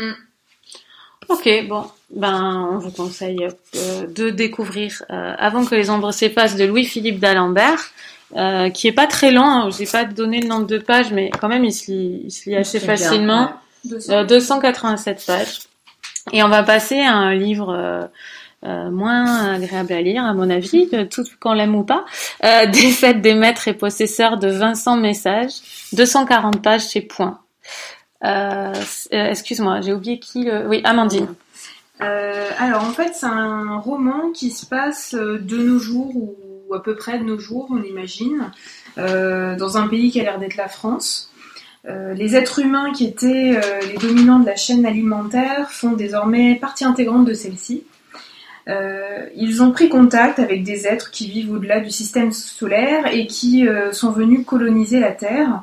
[1.31, 7.19] Ok, bon, ben on vous conseille de découvrir Avant que les ombres s'effacent de Louis-Philippe
[7.19, 7.81] d'Alembert,
[8.75, 9.47] qui est pas très long.
[9.47, 12.31] Hein, J'ai pas donné le nombre de pages, mais quand même il se lit, il
[12.31, 13.45] se lit assez bien, facilement.
[13.87, 13.91] ouais.
[13.91, 15.61] De Euh, 287 pages.
[16.33, 18.07] Et on va passer à un livre euh,
[18.65, 22.07] euh, moins agréable à lire, à mon avis, de tout qu'on l'aime ou pas.
[22.45, 25.53] Euh, des fêtes des maîtres et possesseurs de Vincent Message,
[25.93, 27.41] 240 pages chez Point.
[28.25, 28.73] Euh,
[29.11, 30.67] Excuse-moi, j'ai oublié qui le...
[30.67, 31.35] Oui, Amandine.
[32.59, 36.97] Alors en fait c'est un roman qui se passe de nos jours ou à peu
[36.97, 38.51] près de nos jours on imagine
[38.97, 41.31] dans un pays qui a l'air d'être la France.
[41.87, 46.55] Euh, les êtres humains qui étaient euh, les dominants de la chaîne alimentaire font désormais
[46.55, 47.85] partie intégrante de celle-ci.
[48.69, 53.27] Euh, ils ont pris contact avec des êtres qui vivent au-delà du système solaire et
[53.27, 55.63] qui sont venus coloniser la Terre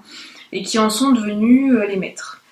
[0.52, 2.44] et qui en sont devenus les maîtres.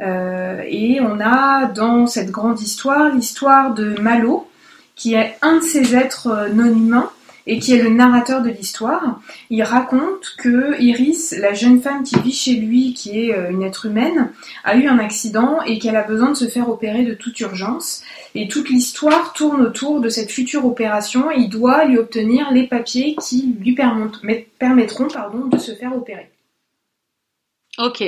[0.00, 4.48] Et on a dans cette grande histoire l'histoire de Malo,
[4.96, 7.10] qui est un de ces êtres non humains
[7.50, 9.20] et qui est le narrateur de l'histoire.
[9.50, 13.64] Il raconte que Iris, la jeune femme qui vit chez lui, qui est euh, une
[13.64, 14.30] être humaine,
[14.62, 18.04] a eu un accident et qu'elle a besoin de se faire opérer de toute urgence.
[18.36, 23.16] Et toute l'histoire tourne autour de cette future opération il doit lui obtenir les papiers
[23.20, 24.28] qui lui permettront,
[24.60, 26.30] permettront pardon, de se faire opérer.
[27.78, 28.04] Ok.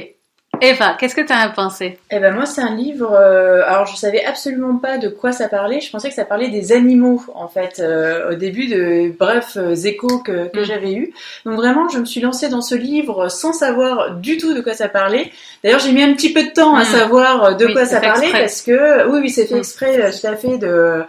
[0.64, 1.98] Eva, qu'est-ce que tu as pensé?
[2.12, 3.12] Eh ben moi c'est un livre.
[3.12, 5.81] euh, alors je savais absolument pas de quoi ça parlait.
[5.81, 9.75] Je pensais que ça parlait des animaux en fait euh, au début de brefs euh,
[9.75, 10.64] échos que, que Mm.
[10.64, 11.12] j'avais eu.
[11.44, 14.75] Donc vraiment je me suis lancée dans ce livre sans savoir du tout de quoi
[14.75, 15.33] ça parlait.
[15.64, 16.85] D'ailleurs j'ai mis un petit peu de temps à Mm.
[16.85, 18.40] savoir euh, de Oui, quoi ça parlait exprès.
[18.42, 19.59] parce que oui oui c'est fait Mm.
[19.59, 21.03] exprès euh, tout à fait de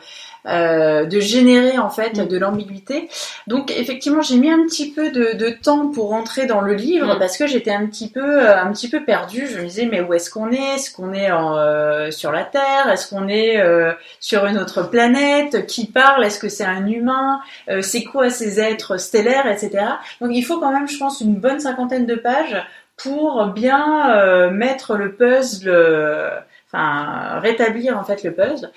[0.45, 2.27] euh, de générer en fait Mm.
[2.27, 3.09] de l'ambiguïté.
[3.47, 7.15] Donc effectivement j'ai mis un petit peu de, de temps pour rentrer dans le livre
[7.15, 7.19] Mm.
[7.19, 9.47] parce que j'étais un petit peu euh, un petit peu perdue.
[9.47, 10.75] Je me disais mais où est-ce qu'on est?
[10.75, 12.89] Est-ce qu'on est en, euh, sur la Terre?
[12.91, 15.65] Est-ce qu'on est euh, sur une autre planète?
[15.67, 16.23] Qui parle?
[16.25, 17.39] Est-ce que c'est un humain?
[17.69, 19.85] Euh, C'est quoi ces êtres stellaires, etc.
[20.21, 22.57] Donc il faut quand même, je pense, une bonne cinquantaine de pages
[22.97, 26.43] pour bien euh, mettre le puzzle.
[26.73, 28.71] Euh, Enfin, rétablir en fait le puzzle.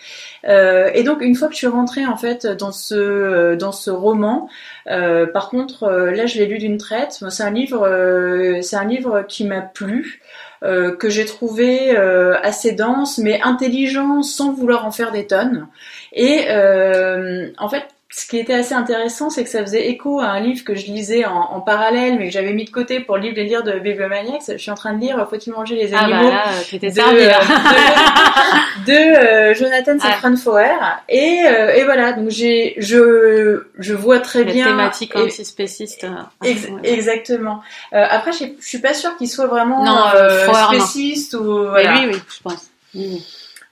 [0.46, 3.90] Euh, et donc une fois que je suis rentrée en fait dans ce dans ce
[3.90, 4.48] roman,
[4.88, 7.22] euh, par contre euh, là je l'ai lu d'une traite.
[7.30, 10.20] C'est un livre euh, c'est un livre qui m'a plu,
[10.62, 15.66] euh, que j'ai trouvé euh, assez dense mais intelligent sans vouloir en faire des tonnes.
[16.12, 20.26] Et euh, en fait ce qui était assez intéressant, c'est que ça faisait écho à
[20.26, 23.16] un livre que je lisais en, en parallèle, mais que j'avais mis de côté pour
[23.16, 24.42] le livre les lire de Bibliomaniacs.
[24.48, 26.94] Je suis en train de lire Faut-il manger les Ah animaux bah là, t'es de,
[26.94, 27.40] servi là.
[27.40, 29.98] de, de, euh, Jonathan Ouais.
[30.00, 35.12] Safran Foer et, euh, et voilà donc j'ai je je vois très La bien thématique
[35.16, 36.04] et- anti-spéciste.
[36.04, 36.08] euh,
[36.44, 36.88] ex- ouais.
[36.88, 37.60] exactement
[37.92, 40.78] euh, après je suis pas sûre qu'il soit vraiment Non, euh, Foer, non.
[40.80, 41.94] spéciste ou Mais voilà.
[41.94, 42.70] oui, oui, je pense.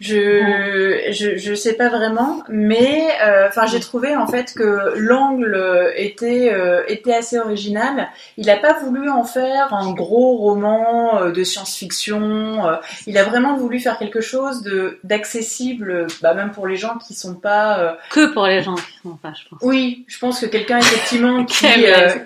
[0.04, 5.92] Je, je je sais pas vraiment, mais euh, enfin j'ai trouvé en fait que l'angle
[5.96, 8.08] était euh, était assez original.
[8.36, 12.66] Il a pas voulu en faire un gros roman euh, de science-fiction.
[12.68, 16.96] euh, il a vraiment voulu faire quelque chose de d'accessible, bah, même pour les gens
[16.98, 17.78] qui sont pas.
[17.78, 19.58] euh, Que pour les gens qui sont pas, je pense.
[19.62, 21.66] Oui, je pense que quelqu'un effectivement qui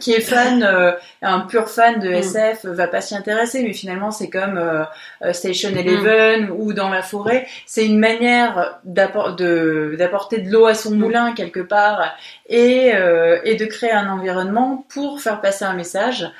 [0.00, 0.64] qui est fan,
[1.22, 2.14] un pur fan de Mm.
[2.14, 3.62] SF, va pas s'y intéresser.
[3.62, 4.58] Mais finalement, c'est comme
[5.32, 5.76] Station Mm.
[5.78, 7.46] Eleven ou Dans la forêt.
[7.70, 12.16] C'est une manière d'apporter de l'eau à son moulin quelque part
[12.48, 16.32] et euh, et de créer un environnement pour faire passer un message.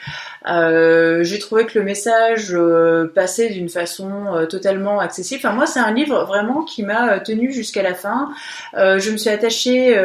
[0.48, 5.42] Euh, J'ai trouvé que le message euh, passait d'une façon totalement accessible.
[5.44, 8.30] Enfin, moi, c'est un livre vraiment qui m'a tenu jusqu'à la fin.
[8.74, 10.00] Je me suis attachée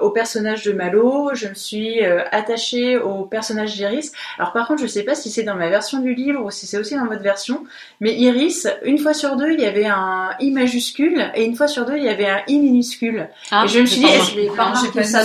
[0.00, 4.12] au personnage de Malo, je me suis attachée au personnage d'Iris.
[4.38, 6.66] Alors par contre, je sais pas si c'est dans ma version du livre ou si
[6.66, 7.64] c'est aussi dans votre version,
[8.00, 11.68] mais Iris, une fois sur deux, il y avait un I majuscule et une fois
[11.68, 13.28] sur deux, il y avait un I minuscule.
[13.50, 15.22] Ah, Et je me suis dit, est-ce- pas ça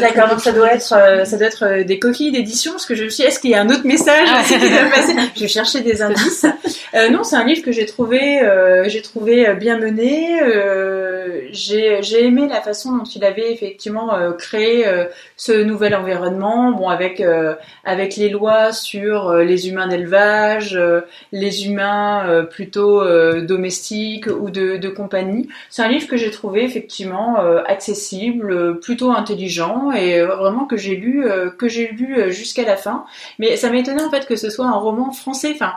[0.00, 2.94] D'accord, donc ça doit être, euh, ça doit être euh, des coquilles d'édition, parce que
[2.94, 4.90] je me suis dit, est-ce qu'il y a un autre message Ah aussi qui doit
[4.94, 5.14] passer?
[5.36, 6.46] Je cherchais des indices.
[6.94, 10.40] Euh, non, c'est un livre que j'ai trouvé, euh, j'ai trouvé bien mené.
[10.42, 15.04] Euh, j'ai, j'ai aimé la façon dont il avait effectivement euh, créé euh,
[15.36, 21.00] ce nouvel environnement, bon avec euh, avec les lois sur euh, les humains d'élevage, euh,
[21.32, 25.48] les humains euh, plutôt euh, domestiques ou de, de compagnie.
[25.70, 30.64] C'est un livre que j'ai trouvé effectivement euh, accessible, euh, plutôt intelligent et euh, vraiment
[30.66, 33.04] que j'ai lu euh, que j'ai lu jusqu'à la fin.
[33.38, 35.52] Mais ça m'étonnait en fait que ce soit un roman français.
[35.54, 35.74] Enfin,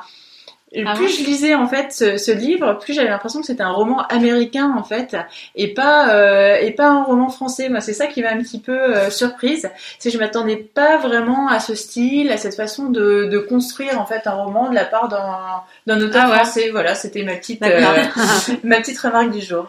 [0.86, 3.62] Ah plus ouais je lisais en fait ce, ce livre, plus j'avais l'impression que c'était
[3.64, 5.18] un roman américain en fait
[5.56, 7.68] et pas euh, et pas un roman français.
[7.68, 9.70] Moi, c'est ça qui m'a un petit peu euh, surprise.
[10.00, 14.00] C'est que je m'attendais pas vraiment à ce style, à cette façon de, de construire
[14.00, 16.36] en fait un roman de la part d'un d'un auteur Ah ouais.
[16.38, 16.70] français.
[16.70, 17.82] Voilà, c'était ma petite euh,
[18.64, 19.68] ma petite remarque du jour.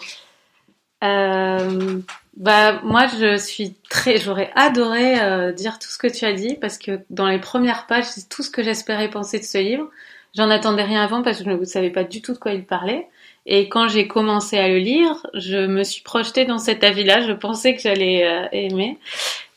[2.36, 6.78] Bah moi je suis très, j'aurais adoré dire tout ce que tu as dit parce
[6.78, 9.90] que dans les premières pages c'est tout ce que j'espérais penser de ce livre.
[10.35, 12.64] J'en attendais rien avant parce que je ne savais pas du tout de quoi il
[12.64, 13.07] parlait.
[13.45, 17.21] Et quand j'ai commencé à le lire, je me suis projetée dans cet avis-là.
[17.27, 18.99] Je pensais que j'allais euh, aimer.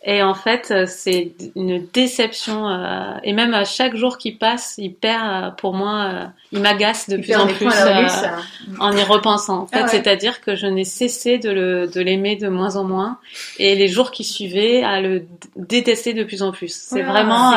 [0.08, 2.68] Et en fait, euh, c'est une déception.
[2.70, 7.10] euh, et même à chaque jour qui passe, il perd, pour moi, euh, il m'agace
[7.10, 7.68] de Il plus en plus.
[8.80, 9.62] en y repensant.
[9.64, 9.88] En fait, Ah ouais.
[9.88, 13.18] c'est-à-dire que je n'ai cessé de l'aimer de moins en moins
[13.58, 16.72] et les jours qui suivaient à le détester de plus en plus.
[16.72, 17.52] C'est vraiment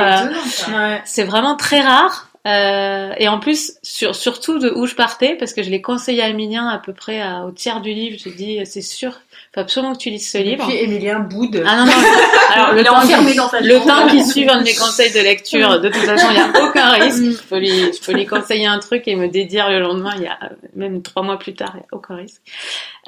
[1.04, 2.27] c'est vraiment très rare.
[2.48, 6.22] Euh, et en plus, sur, surtout de où je partais, parce que je l'ai conseillé
[6.22, 9.12] à Emilien à peu près à- au tiers du livre, j'ai dit c'est sûr,
[9.54, 10.66] faut absolument que tu lises ce Et livre.
[10.66, 11.62] puis Emilien boude.
[11.66, 11.92] Ah non non.
[12.54, 13.86] Alors le Il temps qui- dans sa le chambre.
[13.86, 16.64] temps qui suive un de mes conseils de lecture, de toute façon, il n'y a
[16.64, 17.22] aucun risque.
[17.22, 20.22] Je peux, lui, je peux lui conseiller un truc et me dédire le lendemain, il
[20.22, 20.38] y a
[20.74, 22.40] même trois mois plus tard, il n'y a aucun risque.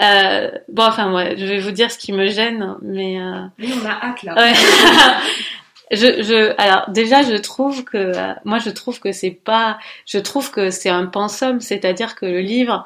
[0.03, 3.18] Euh, bon, enfin, ouais, je vais vous dire ce qui me gêne, mais...
[3.20, 4.35] Euh, Oui, on a hâte là.
[4.37, 4.53] ouais.
[5.90, 10.18] je, je, alors déjà, je trouve que, euh, moi, je trouve que c'est pas, je
[10.18, 12.85] trouve que c'est un pensum, c'est-à-dire que le livre,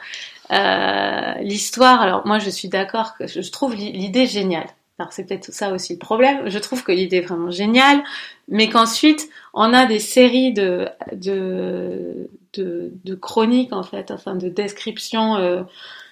[0.53, 4.69] euh, l'histoire, alors moi, je suis d'accord que je trouve l'i- l'idée géniale.
[4.99, 6.49] Alors c'est peut-être ça aussi le problème.
[6.49, 8.03] Je trouve que l'idée est vraiment géniale,
[8.49, 14.49] mais qu'ensuite on a des séries de de de, de chroniques en fait, enfin de
[14.49, 15.63] descriptions euh,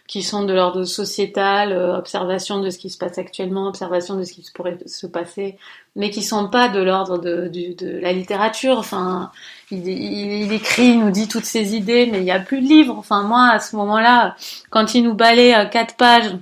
[0.06, 4.24] qui sont de l'ordre sociétal, euh, observation de ce qui se passe actuellement, observation de
[4.24, 5.56] ce qui pourrait se passer,
[5.96, 8.78] mais qui sont pas de l'ordre de, la littérature.
[8.78, 9.30] Enfin,
[9.70, 12.96] il écrit, il nous dit toutes ses idées, mais il n'y a plus de livre.
[12.98, 14.36] Enfin, moi, à ce moment-là,
[14.70, 16.36] quand il nous balait euh, quatre pages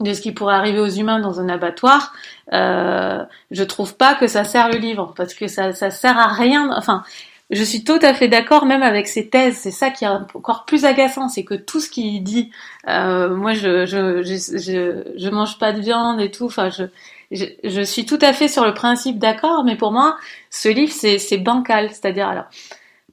[0.00, 2.12] de ce qui pourrait arriver aux humains dans un abattoir,
[2.52, 6.28] euh, je trouve pas que ça sert le livre, parce que ça, ça sert à
[6.28, 6.70] rien.
[6.76, 7.02] Enfin,
[7.50, 9.56] je suis tout à fait d'accord, même avec ses thèses.
[9.56, 12.50] C'est ça qui est encore plus agaçant, c'est que tout ce qu'il dit,
[12.88, 16.46] euh, moi, je, je, je, je, je mange pas de viande et tout.
[16.46, 16.84] Enfin, je,
[17.30, 20.16] je, je suis tout à fait sur le principe d'accord, mais pour moi,
[20.50, 21.88] ce livre, c'est, c'est bancal.
[21.90, 22.46] C'est-à-dire, alors,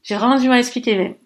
[0.03, 1.17] j'ai vraiment du mal à expliquer, mais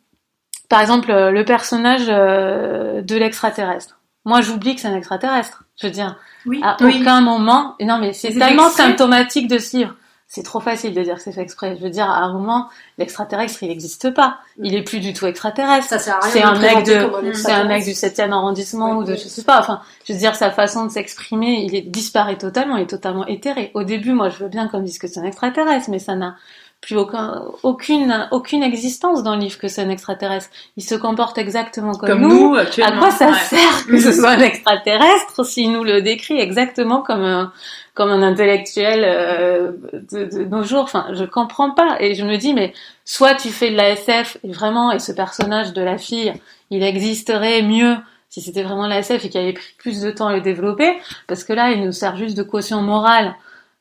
[0.69, 3.97] par exemple, euh, le personnage euh, de l'extraterrestre.
[4.25, 5.63] Moi, j'oublie que c'est un extraterrestre.
[5.81, 6.59] Je veux dire, Oui.
[6.63, 6.99] à Oui.
[7.01, 7.75] aucun moment.
[7.81, 9.95] Non, mais c'est tellement symptomatique de ce livre.
[10.31, 11.75] C'est trop facile de dire que c'est fait exprès.
[11.75, 12.67] Je veux dire, à un moment,
[12.99, 14.37] l'extraterrestre, il n'existe pas.
[14.61, 15.87] Il est plus du tout extraterrestre.
[15.89, 18.31] Ça sert à rien C'est de un le mec de- C'est un mec du 7e
[18.31, 19.19] arrondissement Oui, ou de oui.
[19.23, 19.59] je sais pas.
[19.59, 23.25] Enfin, je veux dire, sa façon de s'exprimer, il est disparaît totalement, il est totalement
[23.25, 23.71] éthéré.
[23.73, 26.35] Au début, moi, je veux bien qu'on dise que c'est un extraterrestre, mais ça n'a
[26.81, 30.49] plus aucun, aucune, aucune existence dans le livre que c'est un extraterrestre.
[30.77, 32.51] Il se comporte exactement comme, Comme nous.
[32.51, 33.33] nous, À quoi ça Ouais.
[33.49, 37.51] sert que ce soit un extraterrestre s'il nous le décrit exactement comme un,
[37.93, 39.71] comme un intellectuel euh,
[40.11, 41.97] de, de nos jours Enfin, je comprends pas.
[41.99, 42.73] Et je me dis, mais
[43.05, 46.33] soit tu fais de la SF et vraiment, et ce personnage de la fille,
[46.69, 47.95] il existerait mieux
[48.29, 50.99] si c'était vraiment la SF et qu'il avait pris plus de temps à le développer,
[51.27, 53.35] parce que là, il nous sert juste de caution morale.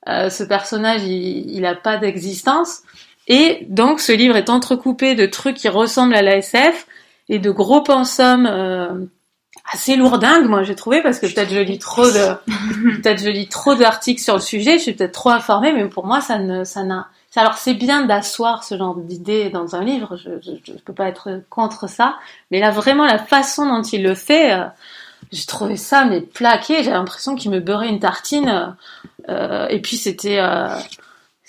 [0.09, 2.81] Euh, ce personnage, il, il a pas d'existence.
[3.27, 6.87] Et donc, ce livre est entrecoupé de trucs qui ressemblent à la SF
[7.29, 8.88] et de gros pensums euh,
[9.72, 12.35] assez lourdingues, moi j'ai trouvé, parce que peut-être je lis trop de,
[13.02, 16.07] peut-être je lis trop d'articles sur le sujet, je suis peut-être trop informée, mais pour
[16.07, 17.09] moi ça ne, ça n'a.
[17.37, 21.07] Alors c'est bien d'asseoir ce genre d'idées dans un livre, je, je, je peux pas
[21.09, 22.16] être contre ça,
[22.50, 24.64] mais là vraiment la façon dont il le fait, euh,
[25.31, 28.74] j'ai trouvé ça mais plaqué, j'ai l'impression qu'il me beurrait une tartine,
[29.28, 30.38] euh, et puis c'était.
[30.40, 30.68] euh,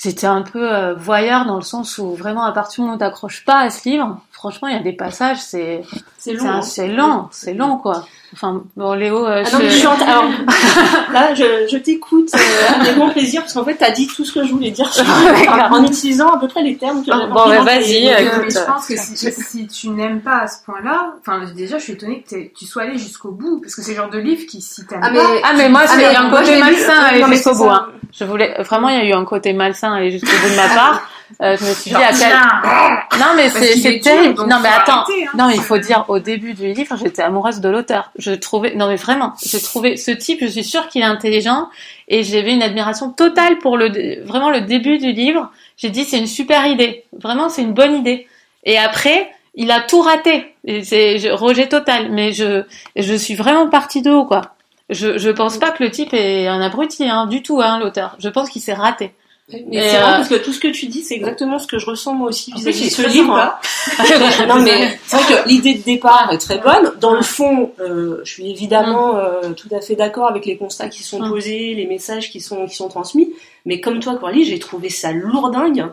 [0.02, 3.00] c'était un peu euh, voyeur dans le sens où vraiment à partir du moment où
[3.00, 5.82] t'accroches pas à ce livre, franchement il y a des passages c'est
[6.18, 6.62] C'est un- hein.
[6.62, 8.06] c'est lent, c'est long quoi.
[8.32, 10.26] Enfin bon Léo, euh, Ah non, mais je- je suis en- alors,
[11.14, 14.32] là, je, je t'écoute euh, avec grand plaisir parce qu'en fait, t'as dit tout ce
[14.34, 14.88] que je voulais dire
[15.72, 18.66] en utilisant à peu près les termes que Ah, j'avais bon, bah, vas-y, Euh, je
[18.66, 22.24] pense que si, si tu n'aimes pas à ce point-là, enfin déjà je suis étonnée
[22.30, 24.86] que tu sois allé jusqu'au bout, parce que c'est le genre de livre qui si
[24.86, 26.60] t'aimes Ah, pas, mais- ah mais moi Ah, c'est mais il y a un côté
[26.60, 27.70] malsain à aller jusqu'au bout.
[27.70, 27.88] hein.
[28.12, 30.56] Je voulais vraiment il y a eu un côté malsain à aller jusqu'au bout de
[30.56, 31.02] ma part.
[31.42, 34.36] Euh, je me suis dit à quel non mais c'est terrible.
[34.48, 35.04] Non mais attends.
[35.04, 35.32] arrêter, hein.
[35.38, 38.12] Non, il faut dire au début du livre, j'étais amoureuse de l'auteur.
[38.18, 41.68] Je trouvais, non mais vraiment, j'ai trouvé ce type, je suis sûre qu'il est intelligent
[42.08, 45.52] et j'avais une admiration totale pour le, vraiment le début du livre.
[45.78, 48.28] J'ai dit c'est une super idée, vraiment c'est une bonne idée.
[48.64, 50.54] Et après, il a tout raté.
[50.84, 52.10] C'est je- rejet total.
[52.12, 52.64] Mais je,
[52.96, 54.42] je suis vraiment partie de haut, quoi.
[54.90, 58.16] Je, je pense pas que le type est un abruti, hein, du tout, hein, l'auteur.
[58.20, 59.12] Je pense qu'il s'est raté.
[59.52, 61.80] Mais c'est euh, vrai parce que tout ce que tu dis, c'est exactement ce que
[61.80, 63.60] je ressens moi aussi vis-à-vis de ce livre.
[63.98, 64.46] sympa.
[64.48, 66.92] non mais c'est vrai que l'idée de départ est très bonne.
[67.00, 70.88] Dans le fond, euh, je suis évidemment euh, tout à fait d'accord avec les constats
[70.90, 71.30] qui sont Mm.
[71.30, 73.34] posés, les messages qui sont qui sont transmis.
[73.66, 75.88] Mais comme toi, Coralie, j'ai trouvé ça lourdingue.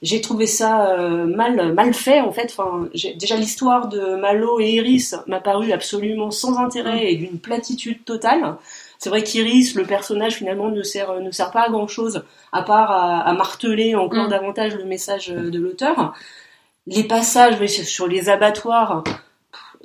[0.00, 2.52] J'ai trouvé ça euh, mal mal fait en fait.
[2.56, 7.38] Enfin, j'ai- déjà l'histoire de Malo et Iris m'a paru absolument sans intérêt et d'une
[7.38, 8.56] platitude totale.
[9.02, 12.62] C'est vrai qu'Iris, le personnage finalement ne sert ne sert pas à grand chose à
[12.62, 14.30] part à, à marteler encore Mm.
[14.30, 16.14] davantage le message de l'auteur.
[16.86, 19.02] Les passages sur les abattoirs,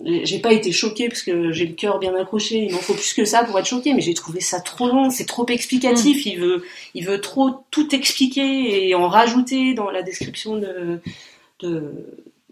[0.06, 2.58] j'ai pas été choquée parce que j'ai le cœur bien accroché.
[2.58, 5.10] Il m'en faut plus que ça pour être choquée, mais j'ai trouvé ça trop long.
[5.10, 6.27] C'est trop explicatif.
[6.27, 10.99] Il veut, il veut trop tout expliquer et en rajouter dans la description de
[11.62, 11.91] de,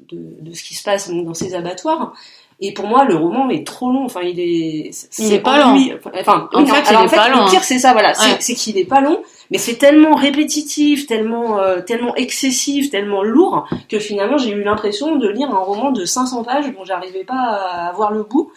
[0.10, 2.15] de, de ce qui se passe dans ces abattoirs.
[2.62, 4.06] Et pour moi, le roman est trop long.
[4.06, 4.91] Enfin, il est.
[5.20, 5.78] Il est pas long.
[6.18, 7.63] Enfin, En non, fait, il alors, est en fait, pas long, Le pire, hein.
[7.65, 7.91] c'est ça.
[7.91, 8.38] Voilà, c'est Ouais.
[8.39, 13.68] c'est qu'il est pas long, mais c'est tellement répétitif, tellement, euh, tellement excessif, tellement lourd
[13.89, 17.34] que finalement, j'ai eu l'impression de lire un roman de 500 pages dont j'arrivais pas
[17.36, 18.52] à voir le bout.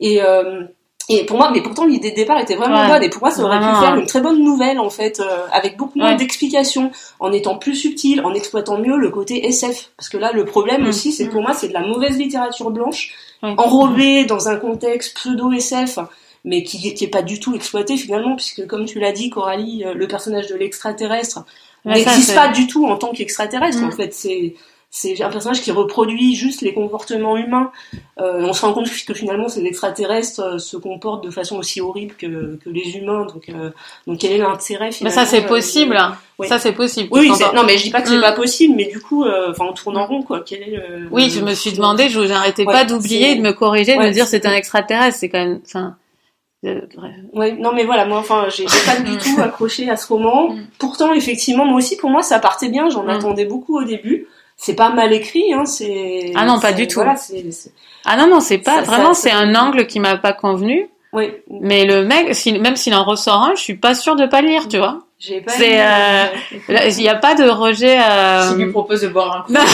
[0.00, 0.62] Et euh,
[1.08, 2.86] et pour moi, mais pourtant l'idée de départ était vraiment Ouais.
[2.88, 3.02] bonne.
[3.02, 3.98] Et pour moi, ça aurait pu faire hein.
[3.98, 6.16] une très bonne nouvelle en fait, euh, avec beaucoup moins Ouais.
[6.16, 9.90] d'explications, en étant plus subtil, en exploitant mieux le côté SF.
[9.96, 10.88] Parce que là, le problème Mm.
[10.88, 13.54] aussi, c'est que pour moi, c'est de la mauvaise littérature blanche, Ouais.
[13.56, 15.98] enrobée dans un contexte pseudo SF,
[16.44, 19.94] mais qui est pas du tout exploité finalement, puisque comme tu l'as dit, Coralie, euh,
[19.94, 21.44] le personnage de l'extraterrestre
[21.84, 23.82] n'existe pas du tout en tant qu'extraterrestre.
[23.82, 23.88] Mm.
[23.88, 24.54] En fait, c'est
[24.94, 27.72] c'est un personnage qui reproduit juste les comportements humains.
[28.20, 31.80] Euh, on se rend compte que finalement ces extraterrestres euh, se comportent de façon aussi
[31.80, 33.24] horrible que, que les humains.
[33.24, 33.70] Donc, euh,
[34.06, 35.98] donc quel est l'intérêt Mais finalement ça, c'est euh, possible.
[36.38, 36.46] oui.
[36.46, 37.08] Ça, c'est possible.
[37.10, 38.20] Oui, non, mais je dis pas que c'est Mm.
[38.20, 40.42] pas possible, mais du coup, euh, enfin, on tourne en rond, quoi.
[40.44, 41.08] Quel est le...
[41.10, 44.08] Oui, je me suis demandé, je j'arrêtais Ouais, pas d'oublier, de me corriger, de Ouais,
[44.08, 45.18] me dire c'est- un extraterrestre.
[45.18, 45.96] C'est quand même, enfin,
[46.66, 46.82] euh.
[47.32, 50.50] Ouais, non mais voilà, moi enfin j'ai j'ai pas du tout accroché à ce roman.
[50.50, 50.66] Mm.
[50.78, 53.08] Pourtant effectivement moi aussi pour moi ça partait bien, j'en Mm.
[53.10, 54.26] attendais beaucoup au début.
[54.56, 57.00] C'est pas mal écrit hein, c'est Ah non, pas du tout.
[57.00, 57.16] Voilà,
[58.04, 60.88] Ah non non, c'est pas Ça- vraiment, c'est un angle qui m'a pas convenu.
[61.12, 64.26] ouais, Mais le mec, si- même s'il en ressort un, je suis pas sûre de
[64.26, 65.00] pas lire, tu vois.
[65.18, 66.26] j'ai pas C'est, euh,
[66.88, 67.98] Il y a pas de rejet.
[68.00, 68.48] Euh...
[68.48, 69.52] S'il lui propose de boire un coup.
[69.52, 69.60] Non.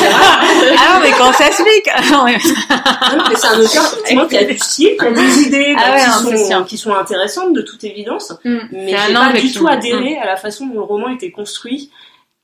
[0.78, 1.88] ah non, mais quand ça s'explique.
[2.10, 5.42] Non, mais- non, mais c'est un auteur effectivement qui a du style, qui a des
[5.42, 6.64] idées Ah ouais, qui, sont, sûr.
[6.66, 8.58] qui sont intéressantes de toute évidence, Mm.
[8.72, 11.90] mais j'ai pas du tout adhéré à la façon dont le roman était construit.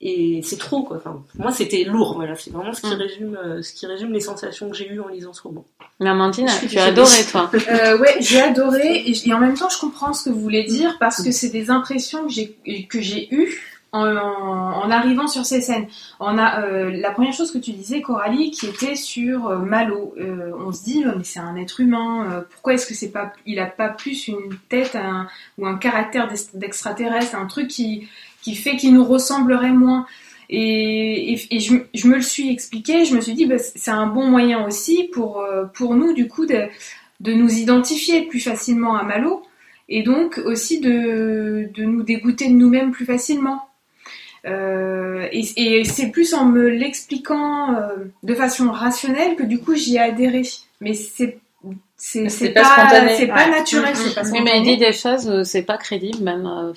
[0.06, 0.98] Et c'est trop quoi.
[0.98, 2.14] Enfin, pour moi c'était lourd.
[2.14, 2.98] Voilà, c'est vraiment ce qui Mm.
[2.98, 5.64] résume, euh, ce qui résume les sensations que j'ai eues en lisant ce roman.
[5.98, 7.50] Mais Amandine, tu as adoré, toi.
[7.70, 10.98] Euh, ouais, j'ai adoré et, en même temps je comprends ce que vous voulez dire
[11.00, 12.54] parce que c'est des impressions que j'ai
[12.90, 13.58] que j'ai eues
[13.92, 15.86] en, arrivant sur ces scènes.
[16.20, 20.14] On a euh, la première chose que tu disais, Coralie, qui était sur euh, Malo.
[20.18, 22.26] Euh, on se dit, mais c'est un être humain.
[22.30, 25.76] euh, pourquoi est-ce que c'est pas, il a pas plus une tête un- ou un
[25.78, 28.08] caractère d'ex- d'extraterrestre, un truc qui
[28.44, 30.06] qui fait qu'il nous ressemblerait moins.
[30.50, 34.06] Et, et, je, je me le suis expliqué, je me suis dit, bah, c'est un
[34.06, 36.66] bon moyen aussi pour, euh, pour nous, du coup, de,
[37.20, 39.42] de nous identifier plus facilement à Malo
[39.88, 43.62] et donc aussi de, de nous dégoûter de nous-mêmes plus facilement.
[44.46, 49.74] Euh, et et c'est plus en me l'expliquant euh, de façon rationnelle que du coup
[49.74, 50.42] j'y ai adhéré.
[50.82, 51.38] Mais c'est
[52.28, 53.08] c'est pas pas, spontané.
[53.08, 53.50] c'est pas Ouais.
[53.50, 54.28] naturel, Mm, c'est mm, pas mm.
[54.30, 54.58] Oui, mais spontané.
[54.58, 56.46] il dit des choses, euh, c'est pas crédible même.
[56.46, 56.72] euh,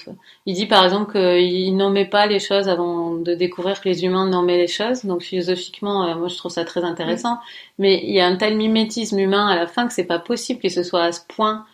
[0.45, 4.27] Il dit par exemple qu'il nommait pas les choses avant de découvrir que les humains
[4.27, 5.05] nommaient les choses.
[5.05, 7.39] Donc philosophiquement, euh, moi je trouve ça très intéressant.
[7.79, 10.59] Mais il y a un tel mimétisme humain à la fin que c'est pas possible
[10.61, 11.65] qu'il se soit à ce point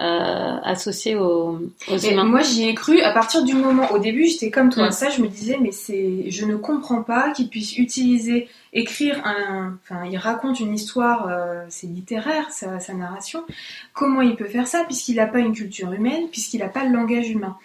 [0.00, 2.24] euh, associé aux, aux humains.
[2.24, 4.88] moi j'y ai cru à partir du moment au début j'étais comme toi.
[4.88, 4.90] Mm.
[4.90, 9.78] ça je me disais mais c'est je ne comprends pas qu'il puisse utiliser écrire un
[9.84, 13.44] enfin il raconte une histoire euh, c'est littéraire sa, sa narration.
[13.92, 16.92] Comment il peut faire ça puisqu'il n'a pas une culture humaine puisqu'il n'a pas le
[16.92, 17.56] langage humain?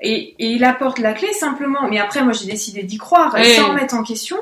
[0.00, 1.88] Et, et il apporte la clé simplement.
[1.88, 4.38] Mais après moi j'ai décidé d'y croire sans remettre en question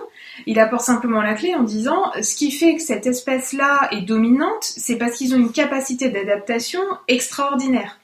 [0.46, 4.62] il apporte simplement la clé en disant ce qui fait que cette espèce-là est dominante,
[4.64, 7.98] c'est parce qu'ils ont une capacité d'adaptation extraordinaire.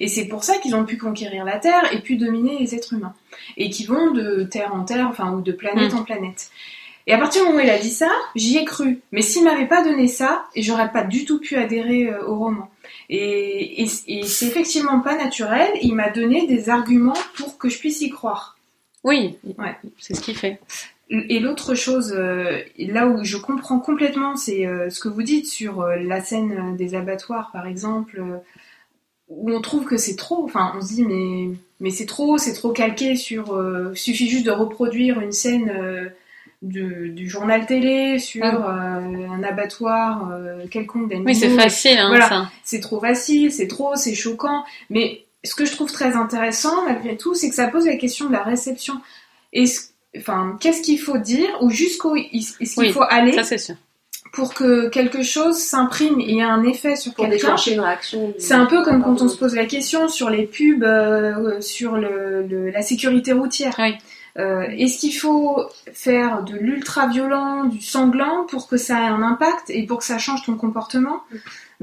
[0.00, 2.92] Et c'est pour ça qu'ils ont pu conquérir la Terre et pu dominer les êtres
[2.94, 3.14] humains.
[3.56, 5.96] Et qui vont de terre en terre, enfin, ou de planète Mm.
[5.98, 6.50] en planète.
[7.06, 9.00] Et à partir du moment où il a dit ça, j'y ai cru.
[9.12, 12.70] Mais s'il m'avait pas donné ça, j'aurais pas du tout pu adhérer euh, au roman.
[13.10, 15.68] Et, et, et c'est effectivement pas naturel.
[15.82, 18.56] Il m'a donné des arguments pour que je puisse y croire.
[19.02, 19.76] Oui, Ouais.
[19.98, 20.58] c'est ce qu'il fait.
[21.10, 25.46] Et l'autre chose, euh, là où je comprends complètement, c'est euh, ce que vous dites
[25.46, 28.22] sur euh, la scène des abattoirs, par exemple,
[29.28, 30.42] où on trouve que c'est trop.
[30.44, 33.62] Enfin, on se dit, mais, mais c'est trop, c'est trop calqué sur.
[33.94, 36.10] Suffit juste de reproduire une scène
[36.62, 38.98] du, du journal télé, sur Ah.
[38.98, 41.26] euh, un abattoir euh, quelconque d'animaux.
[41.28, 42.28] Oui, c'est facile, hein, Voilà.
[42.28, 42.50] ça.
[42.64, 44.64] C'est trop facile, c'est trop, c'est choquant.
[44.88, 48.26] Mais ce que je trouve très intéressant, malgré tout, c'est que ça pose la question
[48.28, 48.94] de la réception.
[49.52, 53.58] Est-ce- Enfin, qu'est-ce qu'il faut dire ou jusqu'où est-ce qu'il Oui, faut aller Ça, c'est
[53.58, 53.74] sûr.
[54.32, 57.56] pour que quelque chose s'imprime et ait un effet sur quelqu'un?
[57.66, 58.34] une réaction.
[58.38, 61.96] c'est un peu comme quand on se pose la question sur les pubs, euh, sur
[61.96, 63.74] le, le- la sécurité routière.
[63.78, 63.94] Oui.
[64.36, 65.62] Euh, Est-ce qu'il faut
[65.92, 70.18] faire de l'ultra-violent, du sanglant pour que ça ait un impact et pour que ça
[70.18, 71.20] change ton comportement?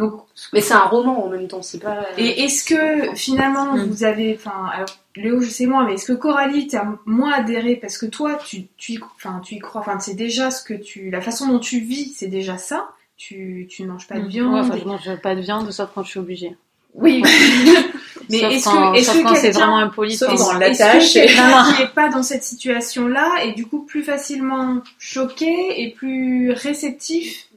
[0.01, 0.21] Donc,
[0.53, 2.05] Mais c'est un roman en même temps, c'est pas.
[2.17, 3.85] et est-ce que finalement Mm.
[3.85, 7.75] vous avez, enfin, alors Léo, je sais moi, mais est-ce que Coralie t'as moins adhéré?
[7.75, 8.67] Parce que toi, tu,
[9.15, 12.13] enfin, tu y crois, enfin, c'est déjà ce que tu, la façon dont tu vis,
[12.17, 12.89] c'est déjà ça.
[13.17, 14.53] Tu, tu ne manges pas de viande.
[14.53, 16.55] Ouais, enfin, je mange pas de viande, sauf quand je suis obligée.
[16.95, 17.21] Oui.
[18.29, 20.15] mais est-ce quand, que, est-ce que quand c'est vraiment impoli.
[20.17, 20.59] Sauf de temps en dans temps.
[20.59, 21.27] la est-ce tâche que et-
[21.75, 27.47] qui n'est pas dans cette situation-là est du coup plus facilement choqué et plus réceptif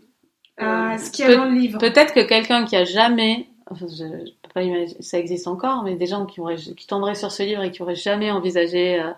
[0.58, 3.46] à ce qu'il y a Peut- dans le livre Peut-être que quelqu'un qui a jamais,
[3.70, 6.86] enfin, je, je peux pas imaginer, ça existe encore, mais des gens qui auraient, qui
[6.86, 9.10] tomberaient sur ce livre et qui auraient jamais envisagé euh,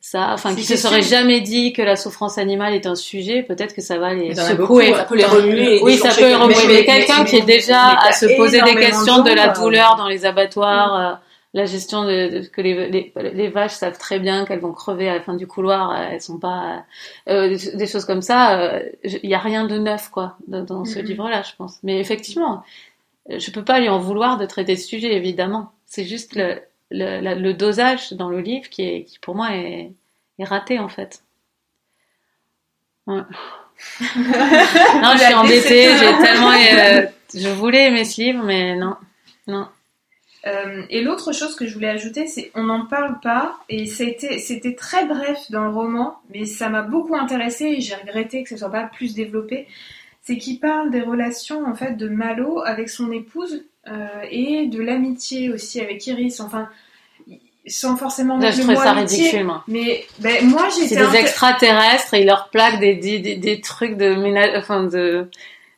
[0.00, 3.74] ça, enfin, qui se seraient jamais dit que la souffrance animale est un sujet, peut-être
[3.74, 4.54] que ça va les secouer.
[4.56, 5.80] beaucoup, ça peut les remuer.
[5.82, 6.56] Oui, ça peut les remuer.
[6.66, 9.54] Mais, mais- quelqu'un qui est déjà à se poser des de questions de, la euh,
[9.54, 11.14] douleur dans les abattoirs, euh,
[11.54, 15.08] la gestion de, de- que les, les, les vaches savent très bien qu'elles vont crever
[15.08, 16.84] à la fin du couloir, euh, elles sont pas
[17.28, 18.60] euh, des, des choses comme ça.
[18.60, 21.04] euh, Il y a rien de neuf quoi dans, ce Mhm.
[21.06, 21.78] livre-là, je pense.
[21.84, 22.62] Mais effectivement,
[23.30, 25.72] euh, je peux pas lui en vouloir de traiter ce sujet, évidemment.
[25.86, 29.54] C'est juste le, le, la- le dosage dans le livre qui est qui pour moi
[29.56, 29.92] est,
[30.40, 31.22] est raté en fait.
[33.06, 33.16] Ouais.
[34.16, 35.96] non, je suis embêtée.
[35.98, 38.96] J'ai tellement, euh, je voulais aimer ce livre, mais non,
[39.46, 39.68] non.
[40.46, 44.74] Euh, et l'autre chose que je voulais ajouter, c'est on n'en parle pas et c'était
[44.74, 48.58] très bref dans le roman, mais ça m'a beaucoup intéressé et j'ai regretté que ce
[48.58, 49.66] soit pas plus développé.
[50.22, 54.82] C'est qu'il parle des relations en fait de Malo avec son épouse euh, et de
[54.82, 56.40] l'amitié aussi avec Iris.
[56.40, 56.68] Enfin,
[57.66, 59.64] sans forcément Là, je mot ça amitié, ridicule, moi.
[59.68, 63.36] Mais ben, moi C'est j'étais des inté- extraterrestres et ils leur plaquent des, des, des,
[63.36, 65.28] des trucs de enfin de,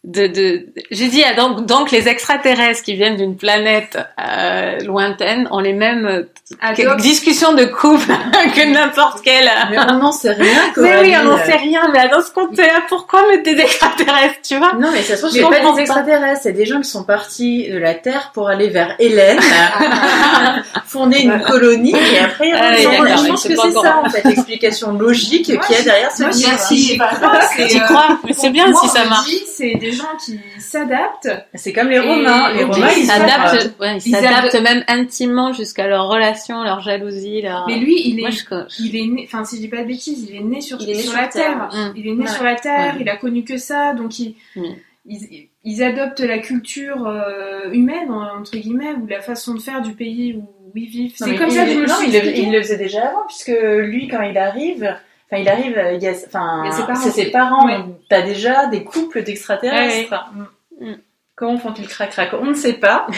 [0.06, 0.66] de, de...
[0.92, 5.72] j'ai dit, ah, donc, donc les extraterrestres qui viennent d'une planète euh, lointaine ont les
[5.72, 6.22] mêmes euh,
[6.62, 8.06] Adopte- discussions de couple
[8.54, 9.48] que n'importe quel.
[9.48, 11.10] euh, Mais on n'en sait rien, Mais Coralie.
[11.10, 14.74] oui, on n'en sait rien, mais dans ce compte-là, pourquoi mettre des extraterrestres, tu vois?
[14.78, 17.78] Non, mais ça se trouve, pas des extraterrestres, c'est des gens qui sont partis de
[17.78, 19.40] la Terre pour aller vers Hélène,
[20.86, 23.02] fonder une colonie, et après, ils Ah, oui, reviennent.
[23.04, 26.12] d'accord, Je pense que c'est ça, en fait, l'explication logique qu'il y a j'y- derrière
[26.12, 26.58] ce j'y- livre.
[26.70, 28.18] j'y crois, c'est, T'y euh, crois?
[28.24, 29.26] Mais c'est bien si ça marche.
[29.28, 31.28] dit, C'est des gens qui s'adaptent.
[31.54, 32.52] C'est comme les Romains.
[32.52, 37.42] Les Romains, ils s'adaptent, ouais, ils s'adaptent adaptent- même intimement jusqu'à leur relation, leur jalousie,
[37.42, 37.66] leur.
[37.66, 39.88] Mais lui, il est, Moi, je, il est né, enfin si je dis pas de
[39.88, 41.68] bêtises, il est né sur, Il est né sur sur la Terre.
[41.70, 41.92] Terre.
[41.96, 42.28] Il est né Ouais.
[42.28, 43.00] sur la Terre, Ouais.
[43.00, 44.62] il a connu que ça, donc il, Mm.
[45.06, 49.92] ils, ils adoptent la culture euh, humaine, entre guillemets, ou la façon de faire du
[49.92, 50.44] pays où
[50.74, 51.12] ils vivent.
[51.16, 53.52] C'est comme il- ça que je me suis il, il le faisait déjà avant, puisque
[53.80, 54.94] lui, quand il arrive,
[55.26, 56.94] enfin, il arrive, il y a, enfin, Il y a ses parents.
[57.00, 57.66] c'est ses parents.
[57.66, 57.80] Ouais.
[58.08, 60.10] T'as déjà des couples d'extraterrestres.
[60.12, 60.46] Ouais,
[60.78, 60.96] Mm.
[61.34, 62.34] Comment font-ils crac-crac?
[62.34, 63.06] On ne sait pas.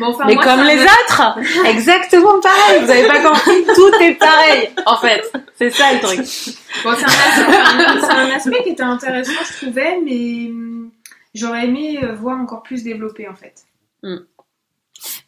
[0.00, 3.92] Bon, enfin, Mais moi, comme les me- autres Exactement pareil Vous avez pas compris Tout
[4.00, 5.28] est pareil, en fait.
[5.56, 6.18] C'est ça le truc.
[6.84, 10.92] Bon, c'est un, aspect- c'est un aspect qui était intéressant, je trouvais, mais hum,
[11.34, 13.54] j'aurais aimé euh, voir encore plus développé en fait.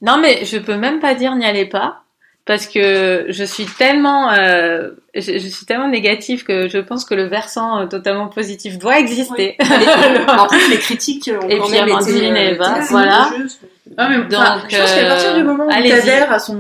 [0.03, 2.03] Non, mais je peux même pas dire n'y allez pas.
[2.51, 7.15] Parce que je suis tellement, euh, je, je suis tellement négative que je pense que
[7.15, 9.57] le versant euh, totalement positif doit exister.
[10.27, 12.87] En plus, les critiques ont Et quand puis même Amandine été, et euh, Eva, très
[12.87, 13.31] voilà.
[13.97, 16.59] Ah, mais, Donc, enfin, je pense qu'à partir du moment où t'adhères à son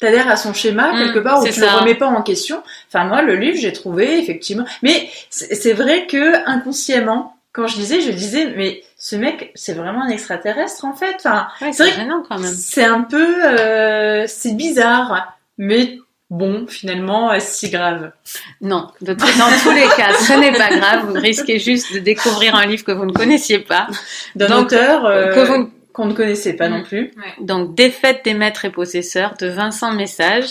[0.00, 1.60] t'adhères à son schéma Mm, quelque part où tu ça.
[1.60, 2.60] le remets pas en question.
[2.88, 7.76] Enfin moi le livre j'ai trouvé effectivement mais c'est c'est vrai que inconsciemment quand je
[7.76, 11.16] lisais je disais mais ce mec c'est vraiment un extraterrestre en fait.
[11.16, 12.52] Enfin Ouais, C'est vrai gênant quand même.
[12.54, 15.98] c'est un peu euh, c'est bizarre mais
[16.30, 18.12] bon finalement est-ce si grave?
[18.60, 19.26] Non, de dans
[19.62, 21.06] tous les cas, ce n'est pas grave.
[21.08, 23.88] Vous risquez juste de découvrir un livre que vous ne connaissiez pas.
[24.36, 26.72] D'un auteur euh, que vous qu'on ne connaissait pas Mm.
[26.72, 27.12] non plus.
[27.40, 30.46] Donc, Défaite des maîtres et possesseurs de Vincent Message.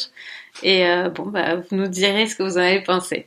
[0.62, 3.26] Et euh, bon, bah, vous nous direz ce que vous en avez pensé.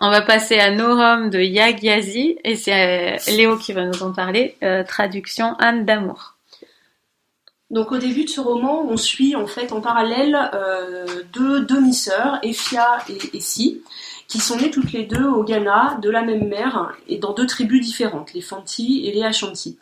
[0.00, 4.02] On va passer à Norum de Yag Yazi, et c'est euh, Léo qui va nous
[4.02, 4.56] en parler.
[4.62, 6.36] Euh, traduction Anne d'Amour.
[7.70, 12.38] Donc au début de ce roman, on suit en fait en parallèle euh, deux demi-sœurs,
[12.42, 13.82] Efia et Essie,
[14.28, 17.46] qui sont nées toutes les deux au Ghana, de la même mère, et dans deux
[17.46, 19.78] tribus différentes, les Fanti et les Ashanti.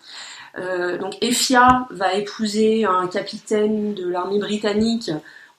[1.00, 5.10] Donc Efia va épouser un capitaine de l'armée britannique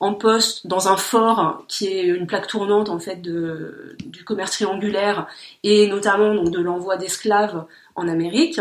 [0.04, 4.52] en poste dans un fort qui est une plaque tournante en fait de, du commerce
[4.52, 5.28] triangulaire
[5.64, 7.64] et notamment donc de l'envoi d'esclaves
[7.96, 8.60] en Amérique.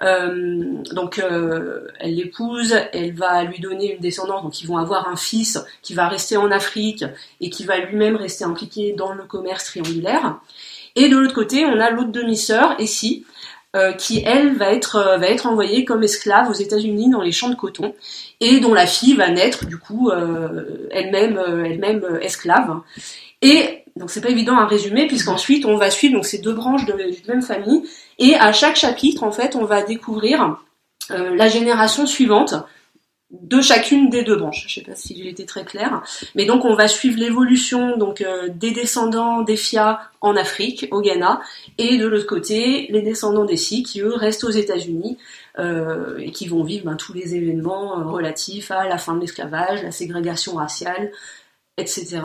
[0.00, 5.08] Euh, donc euh, elle l'épouse, elle va lui donner une descendance, donc ils vont avoir
[5.08, 7.04] un fils qui va rester en Afrique
[7.42, 10.40] et qui va lui-même rester impliqué dans le commerce triangulaire.
[10.96, 13.26] Et de l'autre côté, on a l'autre demi-sœur, Essie,
[13.74, 17.32] euh, qui elle va être euh, va être envoyée comme esclave aux États-Unis dans les
[17.32, 17.94] champs de coton
[18.40, 22.80] et dont la fille va naître du coup euh, elle-même elle-même esclave.
[23.40, 26.84] Et donc c'est pas évident à résumer puisqu'ensuite on va suivre donc ces deux branches
[26.84, 27.82] de, d'une même famille
[28.18, 30.58] et à chaque chapitre en fait on va découvrir
[31.08, 32.54] la génération suivante
[33.32, 34.66] de chacune des deux branches.
[34.68, 36.02] Je sais pas si j'ai été très claire,
[36.34, 41.00] mais donc on va suivre l'évolution donc euh, des descendants des Fia en Afrique, au
[41.00, 41.40] Ghana,
[41.78, 45.16] et de l'autre côté les descendants des Si qui eux restent aux États-Unis
[45.58, 49.20] euh, et qui vont vivre ben, tous les événements euh, relatifs à la fin de
[49.20, 51.10] l'esclavage, la ségrégation raciale,
[51.78, 52.20] etc.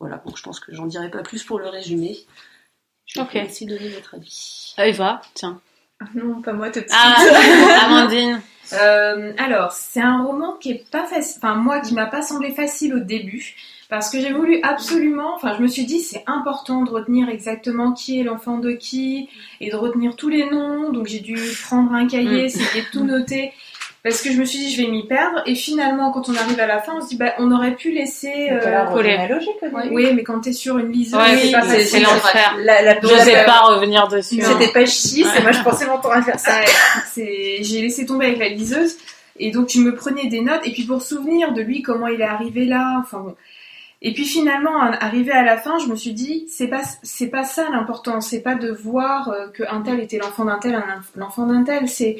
[0.00, 2.16] voilà, donc je pense que j'en dirai pas plus pour le résumé.
[3.04, 3.40] Je vais okay.
[3.40, 4.74] essayer de donner votre avis.
[4.78, 5.60] Eva, tiens.
[6.14, 6.92] Non, pas moi tout de suite.
[6.92, 8.40] Ah, Amandine.
[8.72, 12.52] Euh, alors, c'est un roman qui est pas facile, enfin moi qui m'a pas semblé
[12.52, 13.54] facile au début,
[13.88, 17.92] parce que j'ai voulu absolument, enfin je me suis dit c'est important de retenir exactement
[17.92, 19.28] qui est l'enfant de qui
[19.60, 23.04] et de retenir tous les noms, donc j'ai dû prendre un cahier, essayer de tout
[23.04, 23.52] noter.
[24.04, 25.42] Parce que je me suis dit, je vais m'y perdre.
[25.46, 27.92] Et finalement, quand on arrive à la fin, on se dit, bah, on aurait pu
[27.92, 29.16] laisser euh, coller.
[29.28, 29.50] logique.
[29.92, 32.02] Oui, mais quand t'es sur une liseuse, ouais, c'est pas c'est facile.
[32.02, 32.56] l'enfer.
[32.64, 34.42] La, la, Je sais pas revenir dessus.
[34.42, 34.56] hein.
[34.58, 36.50] C'était page 6 et moi je pensais mon temps à faire ça.
[37.12, 38.96] C'est, j'ai laissé tomber avec la liseuse
[39.38, 42.20] et donc je me prenais des notes et puis pour souvenir de lui comment il
[42.20, 42.96] est arrivé là.
[43.00, 43.36] Enfin bon.
[44.04, 47.44] Et puis finalement, arrivé à la fin, je me suis dit, c'est pas, c'est pas
[47.44, 48.20] ça l'important.
[48.20, 50.82] C'est pas de voir euh, que un tel était l'enfant d'un tel,
[51.14, 51.88] l'enfant d'un tel.
[51.88, 52.16] C'est,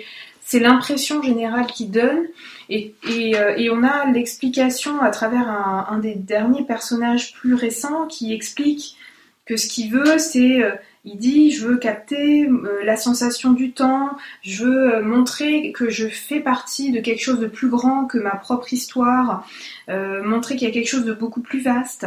[0.53, 2.27] c'est l'impression générale qu'il donne.
[2.71, 8.99] Euh, et on a l'explication à travers un, des derniers personnages plus récents qui explique
[9.47, 10.73] que ce qu'il veut, c'est, euh,
[11.07, 14.11] il dit, je veux capter euh, la sensation du temps,
[14.43, 18.37] je veux montrer que je fais partie de quelque chose de plus grand que ma
[18.37, 19.49] propre histoire,
[19.89, 22.07] montrer qu'il y a quelque chose de beaucoup plus vaste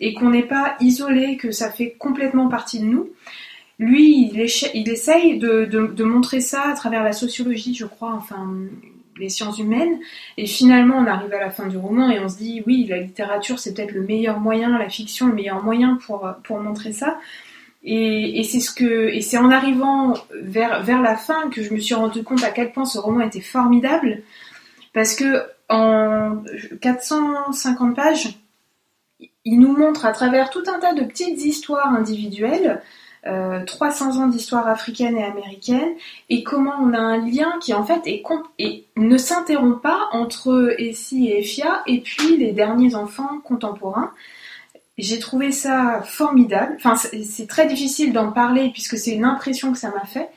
[0.00, 3.10] et qu'on n'est pas isolé, que ça fait complètement partie de nous.
[3.78, 8.54] Lui, il, essaye de, montrer ça à travers la sociologie, je crois, enfin
[9.18, 9.98] les sciences humaines.
[10.36, 12.98] Et finalement, on arrive à la fin du roman et on se dit, oui, la
[12.98, 17.18] littérature, c'est peut-être le meilleur moyen, la fiction, le meilleur moyen pour, montrer ça.
[17.82, 22.50] Et c'est en arrivant vers, vers la fin que je me suis rendu compte à
[22.50, 24.22] quel point ce roman était formidable.
[24.92, 26.42] Parce que en
[26.80, 28.38] 450 pages,
[29.44, 32.82] il nous montre à travers tout un tas de petites histoires individuelles,
[33.26, 35.94] euh, 300 ans d'histoire africaine et américaine,
[36.28, 38.22] et comment on a un lien qui en fait est
[38.58, 44.12] et ne s'interrompt pas entre Essie et Effia et puis les derniers enfants contemporains.
[44.96, 46.74] J'ai trouvé ça formidable.
[46.76, 50.28] Enfin, c'est très difficile d'en parler puisque c'est une impression que ça m'a fait.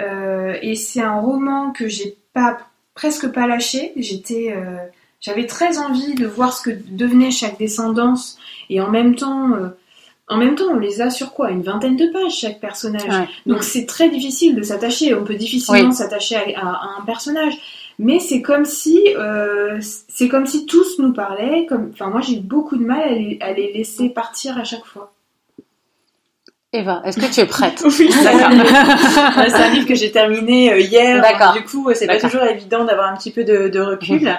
[0.00, 2.58] Euh, et c'est un roman que j'ai pas
[2.94, 3.92] presque pas lâché.
[3.96, 4.76] J'étais, euh,
[5.20, 8.38] j'avais très envie de voir ce que devenait chaque descendance
[8.68, 9.68] et en même temps, euh,
[10.28, 11.50] en même temps, on les a sur quoi?
[11.50, 13.08] Une vingtaine de pages chaque personnage.
[13.08, 13.28] Ouais.
[13.46, 15.14] Donc c'est très difficile de s'attacher.
[15.14, 15.94] On peut difficilement Oui.
[15.94, 17.54] s'attacher à, à- à un personnage.
[18.00, 21.66] Mais c'est comme si, euh, c'est comme si tous nous parlaient.
[21.68, 24.62] Comme, enfin, moi j'ai eu beaucoup de mal à les, à les laisser partir à
[24.64, 25.12] chaque fois.
[26.74, 27.82] Eva, est-ce que tu es prête?
[27.84, 28.66] Oui, c'est un livre-
[29.48, 31.22] c'est un livre que j'ai terminé euh, hier.
[31.22, 31.54] D'accord.
[31.54, 34.30] Du coup, c'est pas toujours évident d'avoir un petit peu de, de recul.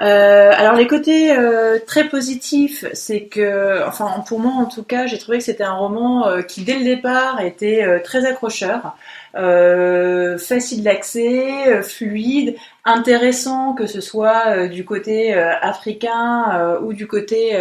[0.00, 5.06] Euh, alors les côtés euh, très positifs, c'est que, enfin pour moi en tout cas,
[5.06, 8.96] j'ai trouvé que c'était un roman euh, qui dès le départ était très accrocheur,
[9.34, 17.56] facile d'accès, fluide, intéressant que ce soit du côté africain ou du côté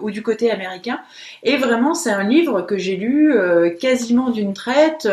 [0.00, 1.00] ou du côté américain.
[1.42, 3.34] Et vraiment, c'est un livre que j'ai lu
[3.78, 5.06] quasiment d'une traite.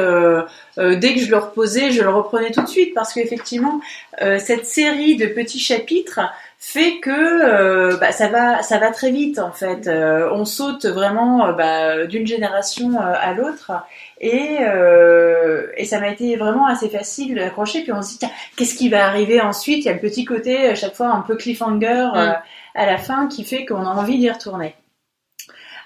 [0.77, 3.81] dès que je le reposais, je le reprenais tout de suite parce qu'effectivement,
[4.19, 6.21] cette série de petits chapitres
[6.67, 9.87] fait que euh, bah, ça va ça va très vite en fait.
[9.87, 13.71] Euh, on saute vraiment euh, bah, d'une génération à l'autre
[14.19, 17.83] et euh, et ça m'a été vraiment assez facile d'accrocher.
[17.83, 19.85] Puis on se dit tiens, qu'est-ce qui va arriver ensuite?
[19.85, 22.31] Il y a le petit côté à chaque fois un peu cliffhanger euh,
[22.73, 24.75] à la fin qui fait qu'on a envie d'y retourner.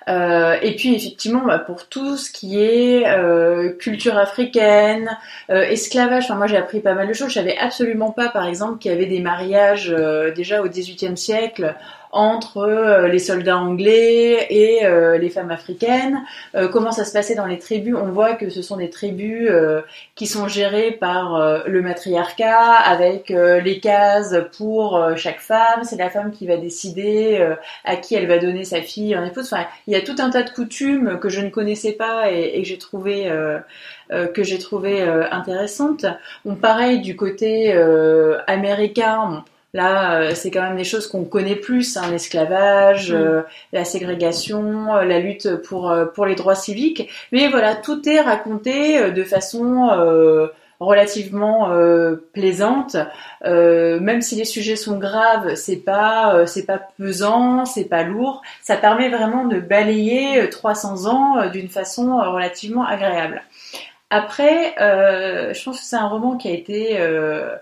[0.10, 5.10] Euh, et puis effectivement, bah, pour tout ce qui est euh, culture africaine,
[5.52, 7.30] euh, esclavage, enfin moi j'ai appris pas mal de choses.
[7.30, 9.96] Je savais absolument pas, par exemple, qu'il y avait des mariages
[10.36, 11.76] déjà au XVIIIe siècle
[12.12, 16.24] entre euh, les soldats anglais et euh, les femmes africaines,
[16.56, 17.96] euh, comment ça se passait dans les tribus?
[17.96, 19.50] On voit que ce sont des tribus
[20.16, 25.84] qui sont gérées par le matriarcat, avec les cases pour chaque femme.
[25.84, 27.46] C'est la femme qui va décider
[27.86, 29.52] à qui elle va donner sa fille en épouse.
[29.52, 32.62] Enfin, il y a tout un tas de coutumes que je ne connaissais pas et,
[32.62, 33.32] que j'ai trouvé
[34.10, 36.06] que j'ai trouvé intéressantes.
[36.46, 37.74] Bon, pareil du côté
[38.48, 39.44] américain.
[39.74, 43.16] Là, euh, c'est quand même des choses qu'on connaît plus, hein, l'esclavage, mm.
[43.16, 43.42] euh,
[43.72, 47.10] la ségrégation, euh, la lutte pour pour les droits civiques.
[47.32, 49.90] Mais voilà, tout est raconté de façon
[50.80, 51.72] relativement
[52.34, 52.96] plaisante.
[53.44, 58.42] même si les sujets sont graves, c'est pas c'est pas pesant, c'est pas lourd.
[58.64, 63.44] Ça permet vraiment de balayer 300 ans d'une façon relativement agréable.
[64.10, 67.56] Après, je pense que c'est un roman qui a été euh,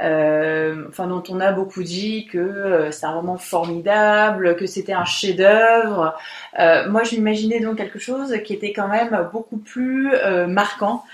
[0.00, 5.04] enfin dont on a beaucoup dit que euh, c'est un roman formidable, que c'était un
[5.04, 6.14] chef-d'œuvre.
[6.58, 10.10] Euh, moi, j'imaginais donc quelque chose qui était quand même beaucoup plus
[10.48, 11.04] marquant.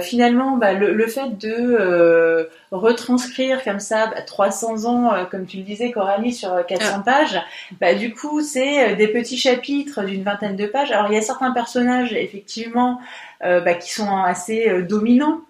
[0.00, 5.90] Finalement, bah, le, fait de retranscrire comme ça 300 bah, ans, comme tu le disais,
[5.90, 7.02] Coralie, sur 400 ah.
[7.04, 7.42] pages,
[7.80, 10.92] bah, du coup, c'est des petits chapitres d'une vingtaine de pages.
[10.92, 13.00] Alors, il y a certains personnages, effectivement,
[13.40, 15.40] bah, qui sont assez dominants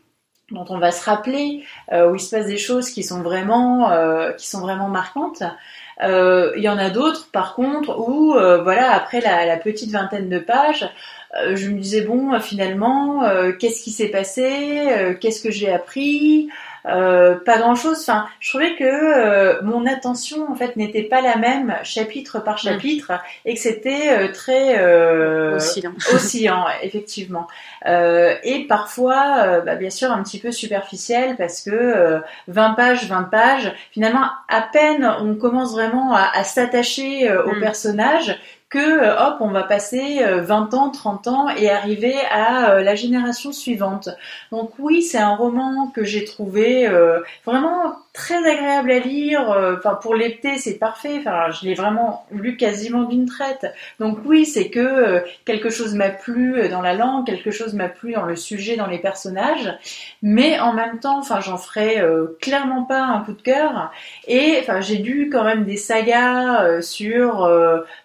[0.51, 3.91] dont on va se rappeler, euh, où il se passe des choses qui sont vraiment,
[3.91, 5.43] euh, qui sont vraiment marquantes.
[6.03, 10.39] Euh, il y en a d'autres, par contre, où, voilà, après la, petite vingtaine de
[10.39, 10.89] pages,
[11.55, 13.23] je me disais bon, finalement,
[13.59, 16.49] qu'est-ce qui s'est passé, qu'est-ce que j'ai appris,
[16.87, 17.99] euh, pas grand chose.
[18.01, 22.55] Enfin, je trouvais que euh, mon attention en fait n'était pas la même chapitre par
[22.55, 22.59] mm.
[22.59, 23.13] chapitre
[23.45, 25.93] et que c'était euh, très oscillant.
[26.15, 27.47] oscillant, effectivement.
[27.87, 33.73] et parfois, bah, bien sûr, un petit peu superficiel parce que 20 pages, 20 pages,
[33.93, 37.61] finalement, à peine on commence vraiment à, à s'attacher au mm.
[37.61, 38.39] personnage
[38.73, 42.83] que euh, hop, on va passer 20 euh, ans, 30 ans et arriver à euh,
[42.83, 44.09] la génération suivante.
[44.51, 46.89] Donc oui, c'est un roman que j'ai trouvé
[47.45, 49.43] vraiment très agréable à lire.
[49.79, 51.17] Enfin, pour l'été, c'est parfait.
[51.21, 53.67] Enfin, je l'ai vraiment lu quasiment d'une traite.
[54.01, 58.13] Donc oui, c'est que quelque chose m'a plu dans la langue, quelque chose m'a plu
[58.13, 59.73] dans le sujet, dans les personnages,
[60.23, 62.03] mais en même temps, enfin, j'en ferai
[62.41, 63.91] clairement pas un coup de cœur.
[64.27, 67.49] Et enfin, j'ai lu quand même des sagas sur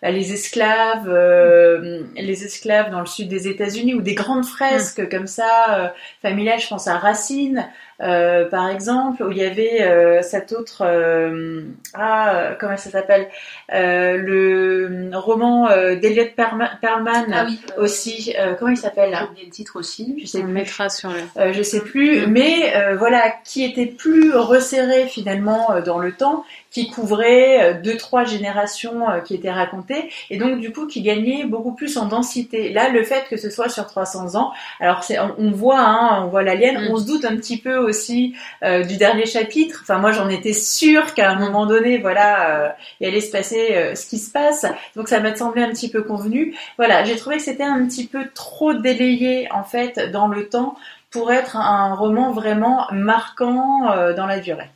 [0.01, 5.09] les esclaves euh, les esclaves dans le sud des États-Unis, ou des grandes fresques mm.
[5.09, 5.87] comme ça, euh,
[6.21, 7.67] familiales, je pense à Racine,
[8.01, 11.63] euh, par exemple, où il y avait euh, cette autre, euh,
[11.95, 13.27] ah, comment ça s'appelle,
[13.69, 17.45] le roman d'Eliot Perlman ah
[17.77, 18.35] aussi.
[18.59, 19.29] comment il s'appelle là?
[19.43, 20.15] le titre aussi.
[20.21, 21.53] Je sais On mettra sur le.
[21.53, 22.31] je sais plus, mm.
[22.31, 26.45] mais voilà, qui était plus resserré finalement dans le temps,
[26.77, 31.73] qui couvrait deux trois générations qui étaient racontées, et donc du coup qui gagnait beaucoup
[31.73, 32.69] plus en densité.
[32.69, 36.27] Là, le fait que ce soit sur 300 ans, alors c'est, on, voit, hein, on
[36.27, 36.91] voit l'alien, mm.
[36.91, 39.79] on se doute un petit peu aussi euh, du dernier chapitre.
[39.81, 42.69] Enfin, moi, j'en étais sûre qu'à un moment donné, voilà, euh,
[42.99, 44.65] il allait se passer euh, ce qui se passe.
[44.95, 46.55] Donc, ça m'a semblé un petit peu convenu.
[46.77, 50.75] Voilà, j'ai trouvé que c'était un petit peu trop délayé en fait dans le temps
[51.09, 54.69] pour être un roman vraiment marquant dans la durée.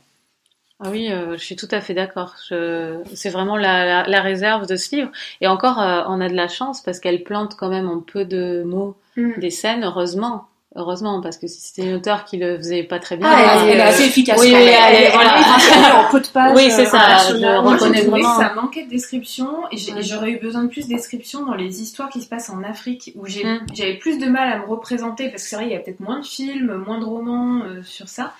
[0.84, 2.34] Ah oui, je suis tout à fait d'accord.
[2.38, 5.10] C'est vraiment la, réserve de ce livre.
[5.40, 8.62] Et encore, on a de la chance parce qu'elle plante quand même en peu de
[8.64, 9.38] mots mm.
[9.38, 10.48] des scènes, heureusement.
[10.74, 13.76] Heureusement, parce que si c'était une auteur qui le faisait pas très bien, ah, elle,
[13.76, 14.40] est assez efficace.
[14.40, 16.06] Oui, elle, elle, voilà.
[16.06, 16.56] en peu de pages.
[16.56, 17.30] Oui, c'est ça.
[17.30, 18.38] Euh, je reconnais vraiment.
[18.38, 22.08] Ça manquait de description et j'aurais eu besoin de plus de description dans les histoires
[22.08, 23.66] qui se passent en Afrique où j'ai, mm.
[23.74, 26.00] j'avais plus de mal à me représenter parce que c'est vrai, il y a peut-être
[26.00, 28.32] moins de films, moins de romans euh, sur ça.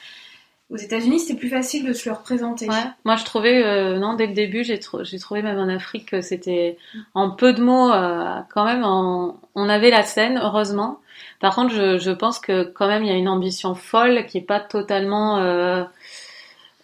[0.73, 2.69] Aux États-Unis, c'était plus facile de se le représenter.
[2.69, 2.75] Ouais.
[3.05, 6.21] Moi, je trouvais, euh, non, dès le début, j'ai, j'ai trouvé même en Afrique que
[6.23, 6.79] c'était
[7.15, 7.91] en peu de mots,
[8.55, 10.99] quand même, on avait la scène, heureusement.
[11.43, 14.39] Par contre, je, je, pense que quand même il y a une ambition folle qui
[14.39, 15.39] est pas totalement.
[15.39, 15.83] Euh,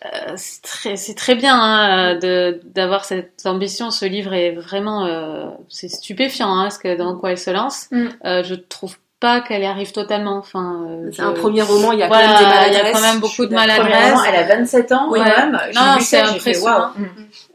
[0.05, 3.91] euh, c'est très, bien hein, de d'avoir cette ambition.
[3.91, 7.89] Ce livre est vraiment, euh, c'est stupéfiant, hein, ce que dans quoi elle se lance.
[7.91, 8.09] Mm.
[8.25, 10.37] Euh, je trouve pas qu'elle y arrive totalement.
[10.39, 12.69] Enfin, euh, c'est un premier roman, il y a quand même des maladresses.
[12.69, 14.21] Il y a quand même beaucoup de maladresses.
[14.29, 15.59] Elle a 27 ans oui, quand même.
[15.75, 16.93] Non, c'est impressionnant.
[16.97, 17.05] Wow.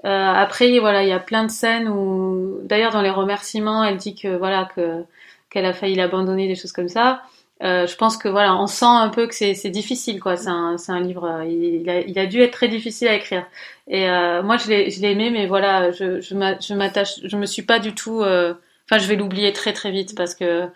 [0.06, 3.98] Euh, après, voilà, il y a plein de scènes où, d'ailleurs, dans les remerciements, elle
[3.98, 5.04] dit que voilà que
[5.50, 7.22] qu'elle a failli l'abandonner, des choses comme ça.
[7.64, 10.36] Euh, je pense que voilà, on sent un peu que c'est difficile quoi.
[10.36, 13.46] C'est un, un, livre, euh, il a, il a, dû être très difficile à écrire.
[13.88, 17.80] Et euh, moi je l'ai aimé, mais voilà, je, je m'attache, je me suis pas
[17.80, 18.22] du tout.
[18.22, 18.54] Euh,
[18.90, 20.68] enfin, je vais l'oublier très très vite parce que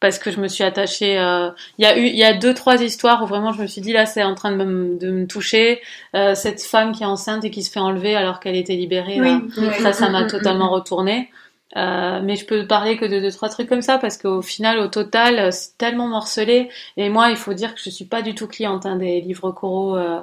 [0.00, 1.18] parce que je me suis attachée.
[1.18, 3.66] euh, Il y a eu, il y a deux, trois histoires où vraiment je me
[3.66, 5.80] suis dit là, c'est en train de me, de me toucher.
[6.14, 9.16] Euh, cette femme qui est enceinte et qui se fait enlever alors qu'elle était libérée.
[9.18, 9.40] là.
[9.82, 11.30] Ça, ça m'a totalement retourné.
[11.76, 14.78] Euh, mais je peux parler que de deux trois trucs comme ça parce qu'au final,
[14.78, 16.68] au total, euh, c'est tellement morcelé.
[16.96, 19.50] Et moi, il faut dire que je suis pas du tout cliente hein, des livres
[19.50, 19.96] coraux.
[19.96, 20.20] Euh,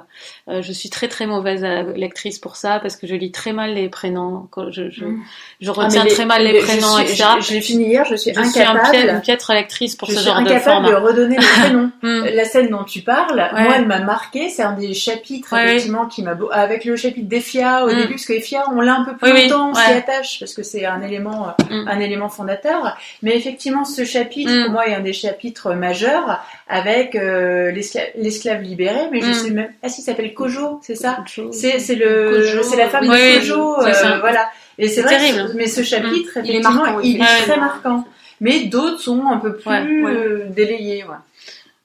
[0.48, 1.62] euh, je suis très très mauvaise
[1.94, 4.48] lectrice pour ça parce que je lis très mal les prénoms.
[4.70, 5.20] Je je, Mm.
[5.60, 7.24] je Ah, retiens très mal les je prénoms, suis- etc.
[7.40, 8.90] Je, je l'ai fini hier, je suis Je suis un incapable.
[8.92, 10.88] piètre, une piètre lectrice pour je ce suis genre de incapable format.
[10.90, 11.90] de redonner les prénoms.
[12.02, 12.24] Mm.
[12.34, 13.62] La scène dont tu parles, Ouais.
[13.62, 14.48] moi, elle m'a marqué.
[14.48, 16.48] C'est un des chapitres, Ouais, effectivement, qui m'a beau...
[16.50, 17.96] avec le chapitre d'Efia au Mm.
[17.96, 19.96] début, parce que Efia, on l'a un peu plus Oui, oui, longtemps, on s'y ouais.
[19.98, 21.88] attache, parce que c'est un élément, euh, Mm.
[21.88, 22.96] un élément fondateur.
[23.22, 24.62] Mais effectivement, ce chapitre, Mm.
[24.64, 29.08] pour moi, est un des chapitres majeurs avec euh, l'esclave libéré.
[29.10, 29.34] Mais je Mm.
[29.34, 31.24] sais même, ah, si, il s'appelle Kojo, c'est ça?
[31.52, 34.48] C'est le c'est la femme oui, de Kojo, euh, voilà.
[34.78, 35.48] Et c'est que terrible.
[35.50, 38.04] ce- mais ce chapitre, Il est marquant, il est très marquant.
[38.40, 40.10] Mais d'autres sont un peu plus Ouais, ouais.
[40.16, 41.04] euh, délayés.
[41.04, 41.16] Ouais.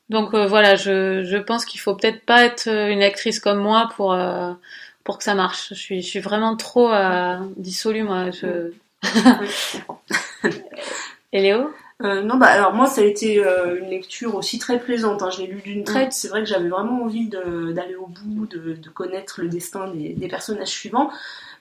[0.10, 3.90] Donc euh, voilà, je, je pense qu'il faut peut-être pas être une actrice comme moi
[3.96, 4.54] pour euh,
[5.04, 5.68] pour que ça marche.
[5.72, 8.32] Je suis je suis vraiment trop euh, dissolue moi.
[8.32, 8.72] Je...
[9.16, 10.02] Ouais, je comprends.
[11.34, 11.72] Et Léo?
[12.04, 15.24] Euh, non, bah alors moi ça a été euh, une lecture aussi très plaisante.
[15.24, 15.32] Hein.
[15.32, 16.14] Je l'ai lu d'une traite.
[16.14, 20.10] C'est vrai que j'avais vraiment envie d'aller au bout, de, de connaître le destin des,
[20.10, 21.10] des personnages suivants.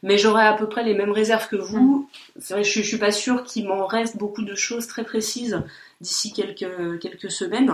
[0.02, 2.08] Mais j'aurais à peu près les mêmes réserves que vous.
[2.38, 5.04] C'est vrai, que je, je suis pas sûre qu'il m'en reste beaucoup de choses très
[5.04, 5.62] précises
[6.02, 7.72] d'ici quelques quelques semaines.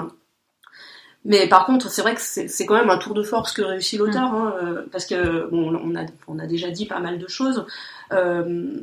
[1.24, 3.98] Mais par contre, c'est vrai que c'est quand même un tour de force que réussit
[3.98, 7.28] l'auteur, hein, euh, parce que bon, on a on a déjà dit pas mal de
[7.28, 7.64] choses.
[8.12, 8.76] Euh,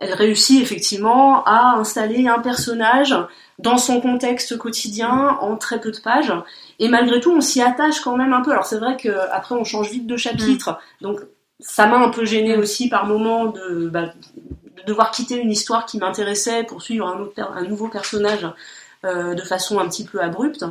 [0.00, 3.14] elle réussit effectivement à installer un personnage
[3.58, 6.32] dans son contexte quotidien en très peu de pages.
[6.78, 8.50] Et malgré tout, on s'y attache quand même un peu.
[8.52, 11.20] Alors c'est vrai que après on change vite de chapitre, donc
[11.60, 12.60] ça m'a un peu gêné Mm.
[12.60, 17.18] aussi par moment de, bah, de devoir quitter une histoire qui m'intéressait pour suivre un,
[17.20, 18.46] autre, per- un nouveau personnage
[19.04, 20.64] euh, de façon un petit peu abrupte.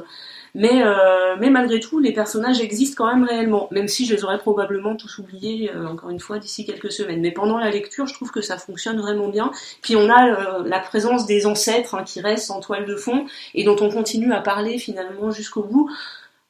[0.55, 4.23] Mais, euh, mais malgré tout, les personnages existent quand même réellement, même si je les
[4.23, 7.21] aurais probablement tous oubliés, euh, encore une fois, d'ici quelques semaines.
[7.21, 9.51] Mais pendant la lecture, je trouve que ça fonctionne vraiment bien.
[9.81, 13.25] Puis on a euh, la présence des ancêtres hein, qui restent en toile de fond
[13.53, 15.89] et dont on continue à parler finalement jusqu'au bout.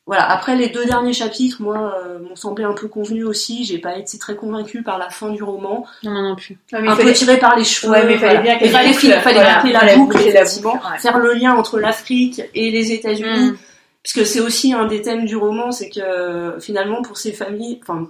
[0.06, 0.28] Voilà.
[0.28, 3.64] Après les deux derniers chapitres, moi, euh, m'ont semblé un peu convenus aussi.
[3.64, 6.58] J'ai pas été très convaincue par la fin du roman, Non, moi non plus.
[6.74, 7.92] Non, mais un fallait- peu tiré par les cheveux.
[7.92, 8.56] Ouais, mais il fallait voilà.
[8.56, 10.72] bien Il fallait, fallait voilà, la boucle, la effectivement.
[10.74, 10.98] boucle, ouais.
[10.98, 13.58] faire le lien entre l'Afrique et les États-Unis Mm.
[14.04, 18.08] Puisque c'est aussi un des thèmes du roman, c'est que finalement pour ces familles, enfin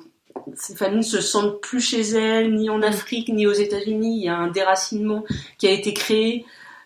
[0.55, 4.17] ces familles ne se sentent plus chez elles, ni en Afrique, ni aux États-Unis.
[4.17, 5.23] Il y a un déracinement
[5.57, 6.45] qui a été créé,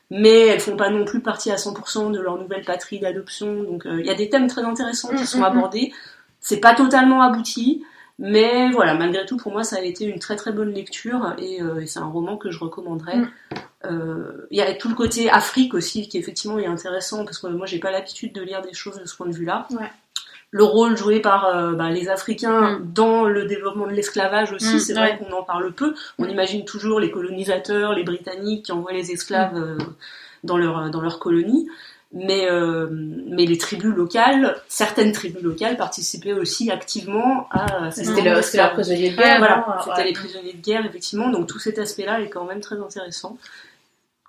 [0.09, 3.63] mais elles font pas non plus partie à 100% de leur nouvelle patrie d'adoption.
[3.63, 5.93] Donc euh, il y a des thèmes très intéressants qui Mm, sont mm, abordés.
[6.39, 7.83] C'est pas totalement abouti,
[8.25, 11.61] mais voilà, malgré tout, pour moi, ça a été une très très bonne lecture et,
[11.61, 13.17] euh, et c'est un roman que je recommanderais.
[13.17, 13.29] Mm.
[13.85, 17.47] Euh, Il y a tout le côté Afrique aussi qui effectivement est intéressant parce que
[17.47, 19.67] moi j'ai pas l'habitude de lire des choses de ce point de vue-là.
[19.71, 19.91] Ouais.
[20.51, 22.93] Le rôle joué par euh, bah, les Africains Mm.
[22.93, 24.99] dans le développement de l'esclavage aussi, Mm, c'est ouais.
[24.99, 25.93] vrai qu'on en parle peu.
[26.17, 29.77] On imagine toujours les colonisateurs, les Britanniques qui envoient les esclaves
[30.45, 31.67] dans leur dans leur colonie.
[32.15, 38.21] Mais, euh, mais les tribus locales, certaines tribus locales participaient aussi activement à ces C'était
[38.21, 39.39] leur, c'était leur prisonnier de Ouais, guerre.
[39.39, 40.03] voilà, non c'était Ouais.
[40.05, 41.29] les prisonniers de guerre, effectivement.
[41.29, 43.37] Donc tout cet aspect-là est quand même très intéressant.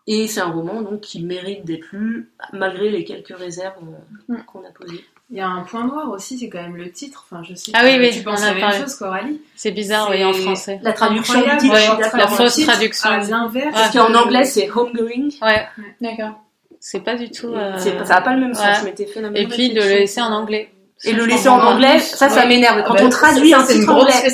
[0.06, 4.42] Et c'est un roman donc qui mérite d'être lu malgré les quelques réserves euh, Mm.
[4.46, 5.04] qu'on a posées.
[5.30, 7.26] Il y a un point noir aussi, c'est quand même le titre.
[7.30, 8.78] Enfin, je sais Ah que oui, oui, tu on penses la même parlé.
[8.80, 9.40] chose qu'Aurélie.
[9.56, 10.78] C'est bizarre, oui, en français.
[10.82, 13.08] La traduction du titre, ouais, la fausse traduction.
[13.10, 13.72] À l'inverse.
[13.74, 15.28] Parce qu'en anglais c'est homegoing.
[15.42, 15.66] Ouais,
[16.00, 16.40] D'accord.
[16.86, 17.48] C'est pas du tout.
[17.48, 18.74] euh, Ça n'a pas le même sens, ouais.
[18.80, 20.70] je m'étais fait la même Et puis de le laisser en anglais.
[21.04, 22.46] Et le laisser en anglais, ça, ça Ouais.
[22.46, 22.82] m'énerve.
[22.86, 24.32] Quand Ah bah, on traduit un c'est une titre grosse anglais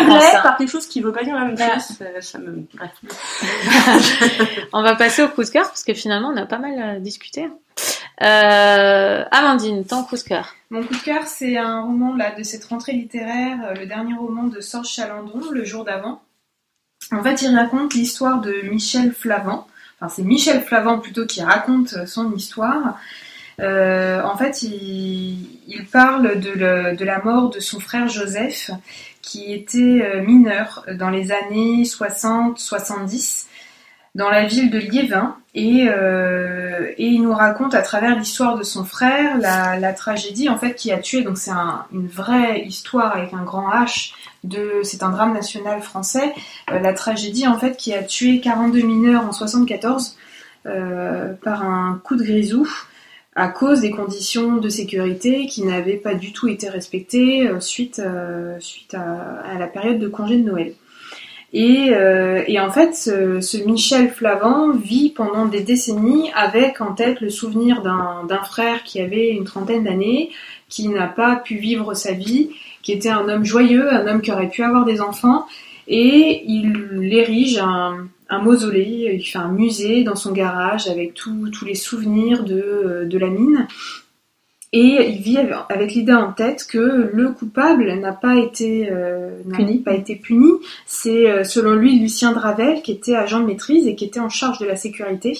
[0.00, 2.64] en anglais par quelque chose qui veut pas dire la même chose, ça, ça me...
[2.74, 2.90] Bref.
[4.72, 7.00] On va passer au coup de cœur parce que finalement on a pas mal euh,
[7.00, 7.48] discuté.
[8.22, 10.54] Euh, Amandine, ton coup de cœur.
[10.70, 14.14] Mon coup de cœur, c'est un roman là, de cette rentrée littéraire, euh, le dernier
[14.14, 16.20] roman de Sorge Chalandon, Le jour d'avant.
[17.12, 19.66] En fait, il raconte l'histoire de Michel Flavant.
[20.00, 22.98] Enfin, c'est Michel Flavant plutôt qui raconte euh, son histoire.
[23.60, 28.70] Euh, en fait, il, parle de, le- de la mort de son frère Joseph,
[29.22, 33.46] qui était euh, mineur dans les années 60-70
[34.18, 38.64] dans la ville de Liévin et, euh, et il nous raconte à travers l'histoire de
[38.64, 43.16] son frère la, tragédie en fait qui a tué donc c'est un- une vraie histoire
[43.16, 44.12] avec un grand H
[44.44, 46.32] de c'est un drame national français
[46.70, 50.16] euh, la tragédie en fait qui a tué 42 mineurs en 74
[50.66, 52.68] euh, par un coup de grisou
[53.36, 58.02] à cause des conditions de sécurité qui n'avaient pas du tout été respectées suite,
[58.58, 60.72] suite à, à la période de congé de Noël.
[61.52, 66.94] Et, euh, et en fait, ce, ce Michel Flavant vit pendant des décennies avec en
[66.94, 70.30] tête le souvenir d'un frère qui avait une trentaine d'années,
[70.68, 72.50] qui n'a pas pu vivre sa vie,
[72.82, 75.46] qui était un homme joyeux, un homme qui aurait pu avoir des enfants,
[75.86, 81.48] et il érige un, un mausolée, il fait un musée dans son garage avec tous
[81.48, 83.66] tous les souvenirs de, de la mine.
[84.74, 89.78] Et il vit avec- l'idée en tête que le coupable n'a pas été euh, Puni.
[89.78, 90.50] pas été puni.
[90.84, 94.28] C'est euh, selon lui Lucien Dravel qui était agent de maîtrise et qui était en
[94.28, 95.38] charge de la sécurité.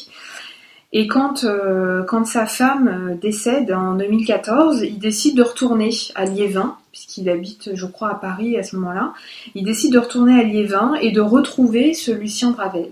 [0.95, 6.77] Et quand euh, quand sa femme décède en 2014, il décide de retourner à Liévin
[6.91, 9.13] puisqu'il habite, je crois, à Paris à ce moment-là.
[9.55, 12.89] Il décide de retourner à Liévin et de retrouver ce Lucien Dravel.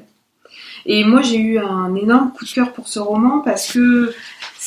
[0.84, 4.12] Et moi, j'ai eu un énorme coup de cœur pour ce roman parce que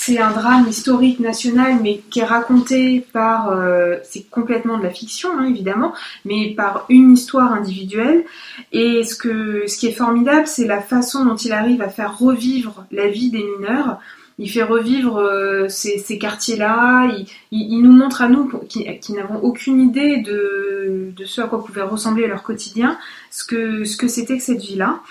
[0.09, 4.89] c'est un drame historique national, mais qui est raconté par, euh, c'est complètement de la
[4.89, 5.93] fiction, hein, évidemment,
[6.25, 8.23] mais par une histoire individuelle.
[8.71, 13.07] Et ce qui est formidable, c'est la façon dont il arrive à faire revivre la
[13.07, 13.99] vie des mineurs.
[14.39, 17.11] Il fait revivre euh, ces, quartiers-là.
[17.51, 22.25] Il, nous montre à nous qui, n'avons aucune idée de, ce à quoi pouvait ressembler
[22.25, 22.97] leur quotidien,
[23.29, 25.01] ce que, c'était que cette vie-là.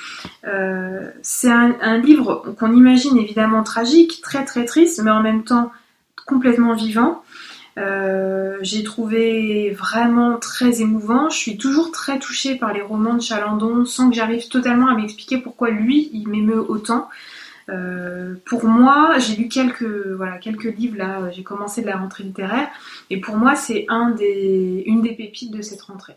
[0.46, 5.44] Euh, c'est un, un livre qu'on imagine évidemment tragique, très très triste, mais en même
[5.44, 5.70] temps
[6.26, 7.22] complètement vivant.
[7.78, 11.30] Euh, j'ai trouvé vraiment très émouvant.
[11.30, 14.94] Je suis toujours très touchée par les romans de Chalandon, sans que j'arrive totalement à
[14.94, 17.08] m'expliquer pourquoi lui, il m'émeut autant.
[17.68, 21.30] Euh, pour moi, j'ai lu quelques voilà quelques livres là.
[21.30, 22.68] J'ai commencé de la rentrée littéraire,
[23.10, 26.16] et pour moi, c'est un des une des pépites de cette rentrée.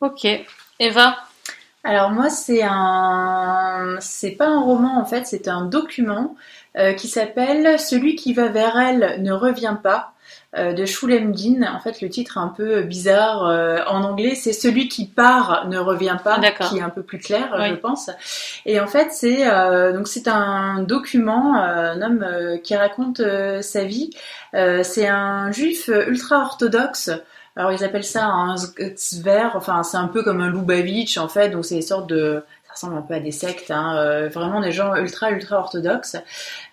[0.00, 0.26] Ok.
[0.78, 1.16] Eva?
[1.84, 6.34] Alors moi c'est un c'est pas un roman en fait, c'est un document
[6.76, 10.15] euh, qui s'appelle Celui qui va vers elle ne revient pas euh,
[10.56, 11.62] de Shulem Din.
[11.62, 15.66] En fait le titre est un peu bizarre euh, en anglais, c'est Celui qui part
[15.68, 16.38] ne revient pas
[16.68, 17.68] qui est un peu plus clair Oui.
[17.70, 18.10] je pense.
[18.64, 23.20] Et en fait c'est euh, donc c'est un document euh, un homme euh, qui raconte
[23.20, 24.10] euh, sa vie.
[24.54, 27.10] Euh, c'est un juif ultra orthodoxe
[27.56, 31.48] alors ils appellent ça un zver, enfin c'est un peu comme un Lubavitch en fait,
[31.48, 32.42] donc c'est des sortes de...
[32.76, 36.16] Ressemble un peu à des sectes, hein, euh, vraiment des gens ultra ultra orthodoxes.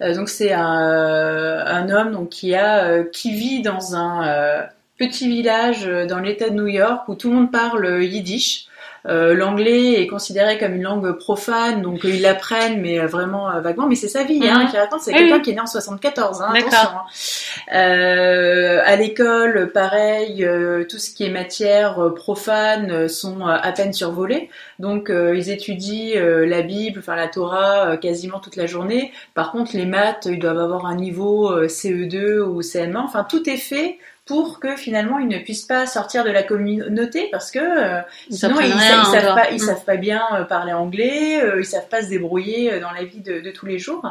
[0.01, 4.64] Euh, donc c'est un, un homme qui, euh, qui vit dans un euh,
[4.97, 8.68] petit village euh, dans l'état de New York où tout le monde parle yiddish.
[9.08, 13.60] Euh, L'anglais est considéré comme une langue profane, donc ils l'apprennent, mais euh, vraiment euh,
[13.60, 13.88] vaguement.
[13.88, 15.01] Mais c'est sa vie hein, qui raconte.
[15.01, 15.41] C'est Oui, quelqu'un oui.
[15.41, 16.41] qui est né en 74.
[16.41, 17.76] Hein, attention, hein.
[17.76, 24.49] Euh, à l'école, pareil, euh, tout ce qui est matière profane sont à peine survolés.
[24.80, 29.12] Donc euh, ils étudient euh, la Bible, enfin la Torah, quasiment toute la journée.
[29.34, 32.97] Par contre, les maths, ils doivent avoir un niveau euh, CE2 ou CM1.
[32.97, 37.28] Enfin, tout est fait pour que finalement ils ne puissent pas sortir de la communauté
[37.32, 39.59] parce que euh, Ils sinon ils, rien ils en savent pas ils Mm.
[39.59, 43.03] savent pas bien euh, parler anglais, euh, ils savent pas se débrouiller euh, dans la
[43.03, 44.05] vie de, de tous les jours.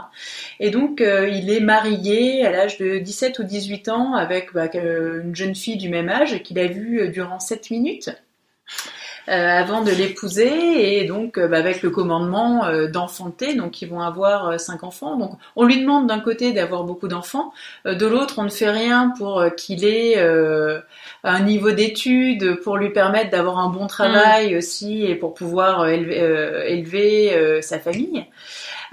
[0.60, 4.68] Et donc euh, il est marié à l'âge de 17 ou 18 ans avec bah,
[4.74, 8.10] une jeune fille du même âge qu'il a vue euh, durant 7 minutes.
[9.28, 10.98] Euh, avant de l'épouser.
[10.98, 15.16] Et donc euh, bah, avec le commandement euh, d'enfanter donc ils vont avoir cinq enfants.
[15.16, 17.52] Donc on lui demande d'un côté d'avoir beaucoup d'enfants.
[17.86, 20.80] Euh, de l'autre on ne fait rien pour qu'il ait euh,
[21.24, 26.20] un niveau d'études pour lui permettre d'avoir un bon travail aussi et pour pouvoir élever,
[26.20, 28.26] euh, élever euh, sa famille.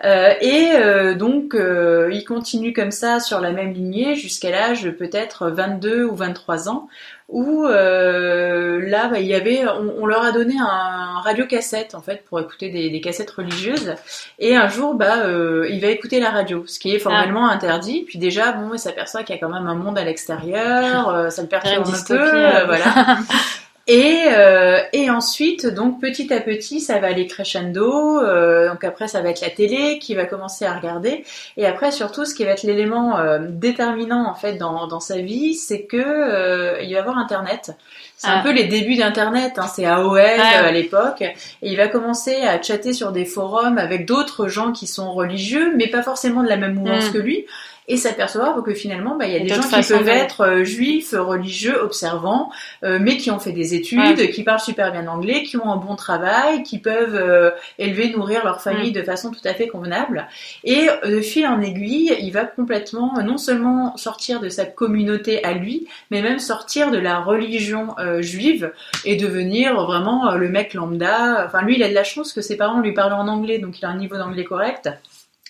[0.06, 4.90] Euh, et euh, donc, euh, il continue comme ça sur la même lignée jusqu'à l'âge
[4.92, 6.88] peut-être 22 ou 23 ans,
[7.30, 12.02] où euh, là, bah, il y avait, on, on leur a donné un radiocassette en
[12.02, 13.96] fait pour écouter des, des cassettes religieuses.
[14.40, 18.04] Et un jour, bah, euh, il va écouter la radio, ce qui est formellement interdit.
[18.08, 21.30] Puis déjà, bon, il s'aperçoit qu'il y a quand même un monde à l'extérieur, euh,
[21.30, 23.20] ça le perturbe un peu, voilà.
[23.92, 28.20] Et, euh, et ensuite, donc petit à petit, ça va aller crescendo.
[28.22, 31.26] euh, donc après, ça va être la télé qui va commencer à regarder.
[31.58, 35.18] Et après, surtout, ce qui va être l'élément euh, déterminant en fait dans, dans sa
[35.18, 37.72] vie, c'est que euh, il va avoir Internet.
[38.16, 38.40] C'est Ah.
[38.40, 39.54] un peu les débuts d'Internet.
[39.58, 40.38] Hein, c'est AOL ouais.
[40.40, 41.22] euh, à l'époque.
[41.22, 41.34] Et
[41.64, 45.88] il va commencer à chatter sur des forums avec d'autres gens qui sont religieux, mais
[45.88, 47.14] pas forcément de la même mouvance Mm.
[47.14, 47.46] que lui.
[47.92, 51.14] Et s'apercevoir que finalement, bah, il y a des gens qui peuvent être euh, juifs,
[51.18, 52.52] religieux, observants,
[52.84, 54.30] euh, mais qui ont fait des études, Ouais.
[54.30, 58.46] qui parlent super bien anglais, qui ont un bon travail, qui peuvent euh, élever, nourrir
[58.46, 58.94] leur famille Mm.
[58.94, 60.28] de façon tout à fait convenable.
[60.64, 65.54] Et de fil en aiguille, il va complètement, non seulement sortir de sa communauté à
[65.54, 68.72] lui, mais même sortir de la religion euh, juive
[69.04, 71.44] et devenir vraiment euh, le mec lambda.
[71.48, 73.80] Enfin, lui, il a de la chance que ses parents lui parlent en anglais, donc
[73.80, 74.90] il a un niveau d'anglais correct.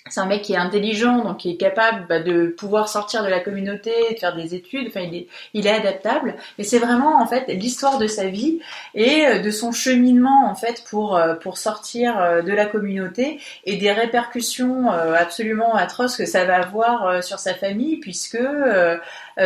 [0.08, 3.30] C'est un mec qui est intelligent, donc qui est capable bah, de pouvoir sortir de
[3.30, 4.88] la communauté, de faire des études.
[4.88, 6.36] Enfin, il est, il est adaptable.
[6.58, 8.60] Et c'est vraiment en fait l'histoire de sa vie
[8.96, 13.40] et euh, de son cheminement en fait pour euh, pour sortir euh, de la communauté
[13.66, 18.38] et des répercussions absolument atroces que ça va avoir sur sa famille, puisque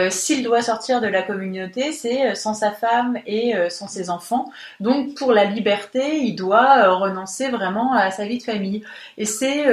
[0.10, 4.52] s'il doit sortir de la communauté, c'est sans sa femme et sans ses enfants.
[4.80, 8.84] Donc pour la liberté, il doit renoncer vraiment à sa vie de famille.
[9.18, 9.66] Et c'est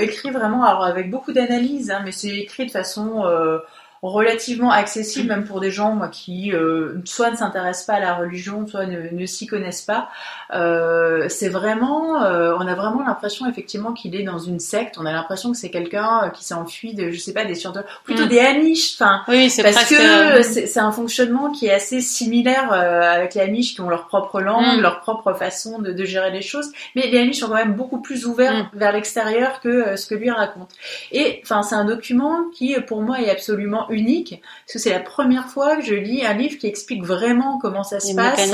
[0.00, 3.58] écrit vraiment alors avec beaucoup d'analyse, hein, mais c'est écrit de façon euh,
[4.02, 8.14] relativement accessible même pour des gens moi qui euh, soit ne s'intéressent pas à la
[8.14, 10.08] religion soit ne, ne s'y connaissent pas
[10.52, 15.06] euh, c'est vraiment euh, on a vraiment l'impression effectivement qu'il est dans une secte on
[15.06, 18.24] a l'impression que c'est quelqu'un qui s'est enfui de je sais pas des surdots plutôt
[18.24, 18.28] mm.
[18.28, 23.34] des Amish enfin oui, parce que euh, c'est un fonctionnement qui est assez similaire avec
[23.34, 24.80] les Amish qui ont leur propre langue mm.
[24.80, 28.00] leur propre façon de, de, gérer les choses mais les Amish sont quand même beaucoup
[28.00, 28.78] plus ouverts mm.
[28.78, 30.70] vers l'extérieur que ce que lui raconte
[31.12, 35.00] et enfin c'est un document qui pour moi est absolument unique, parce que c'est la
[35.00, 38.50] première fois que je lis un livre qui explique vraiment comment ça se passe,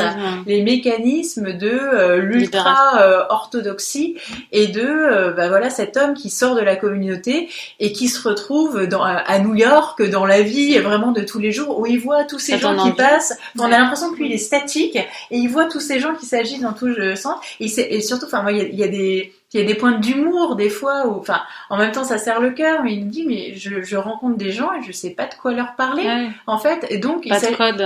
[0.46, 6.54] les mécanismes de euh, l'ultra-orthodoxie euh, et de euh, bah voilà cet homme qui sort
[6.54, 7.48] de la communauté
[7.80, 11.52] et qui se retrouve dans, à New York dans la vie vraiment de tous les
[11.52, 13.36] jours où il voit tous ces gens qui passent.
[13.58, 16.26] On a l'impression que lui il est statique et il voit tous ces gens qui
[16.26, 19.60] s'agitent dans tout le sens et, et surtout, enfin moi il y a des il
[19.60, 21.40] y a des points d'humour des fois où, enfin,
[21.70, 24.36] en même temps ça serre le cœur, mais il me dit mais je, je, rencontre
[24.36, 27.32] des gens et je sais pas de quoi leur parler en fait, et donc il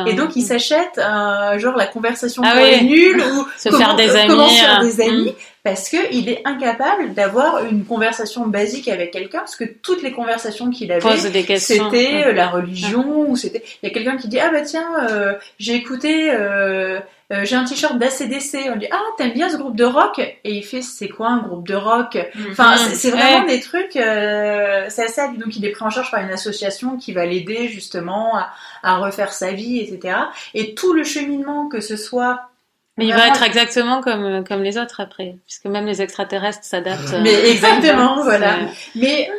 [0.07, 3.15] et donc il s'achète genre la conversation ah, oui.
[3.15, 5.31] ou se faire des amis, comment se faire des euh, amis.
[5.31, 5.35] Mm.
[5.65, 10.11] Parce que il est incapable d'avoir une conversation basique avec quelqu'un, parce que toutes les
[10.11, 11.17] conversations qu'il avait,
[11.59, 14.89] c'était euh, la religion, ou c'était, il y a quelqu'un qui dit ah bah tiens,
[15.09, 16.99] euh, j'ai écouté euh,
[17.33, 18.71] euh, j'ai un t-shirt d'ACDC.
[18.73, 20.19] On dit ah t'aimes bien ce groupe de rock?
[20.19, 22.19] Et il fait c'est quoi un groupe de rock?
[22.51, 22.95] Enfin mm-hmm.
[22.95, 23.97] c'est vraiment des trucs.
[23.97, 27.69] Euh, c'est assez donc il est pris en charge par une association qui va l'aider
[27.69, 28.51] justement à,
[28.83, 30.17] à, refaire sa vie, etc.
[30.55, 32.52] Et tout le cheminement que ce soit
[32.99, 37.15] mais il va être exactement comme comme les autres après, puisque même les extraterrestres s'adaptent.
[37.23, 38.59] Mais exactement, voilà.
[38.95, 39.31] Mais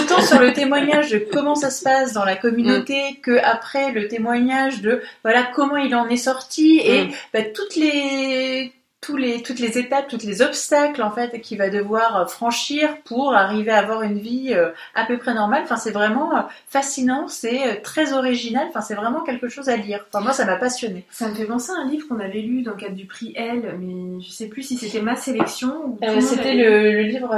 [0.00, 3.20] autant sur le témoignage de comment ça se passe dans la communauté mm.
[3.22, 7.10] que après le témoignage de voilà comment il en est sorti et mm.
[7.32, 11.70] bah, toutes les tous les, toutes les étapes, tous les obstacles en fait qu'il va
[11.70, 15.62] devoir euh, franchir pour arriver à avoir une vie euh, à peu près normale.
[15.64, 18.66] Enfin, c'est vraiment euh, fascinant, c'est très original.
[18.68, 20.04] Enfin, c'est vraiment quelque chose à lire.
[20.12, 21.06] Enfin, moi, ça m'a passionné.
[21.10, 23.32] Ça me fait penser à un livre qu'on avait lu dans le cadre du prix
[23.36, 25.98] L, mais je sais plus si c'était ma sélection ou.
[26.20, 27.34] c'était le, le, livre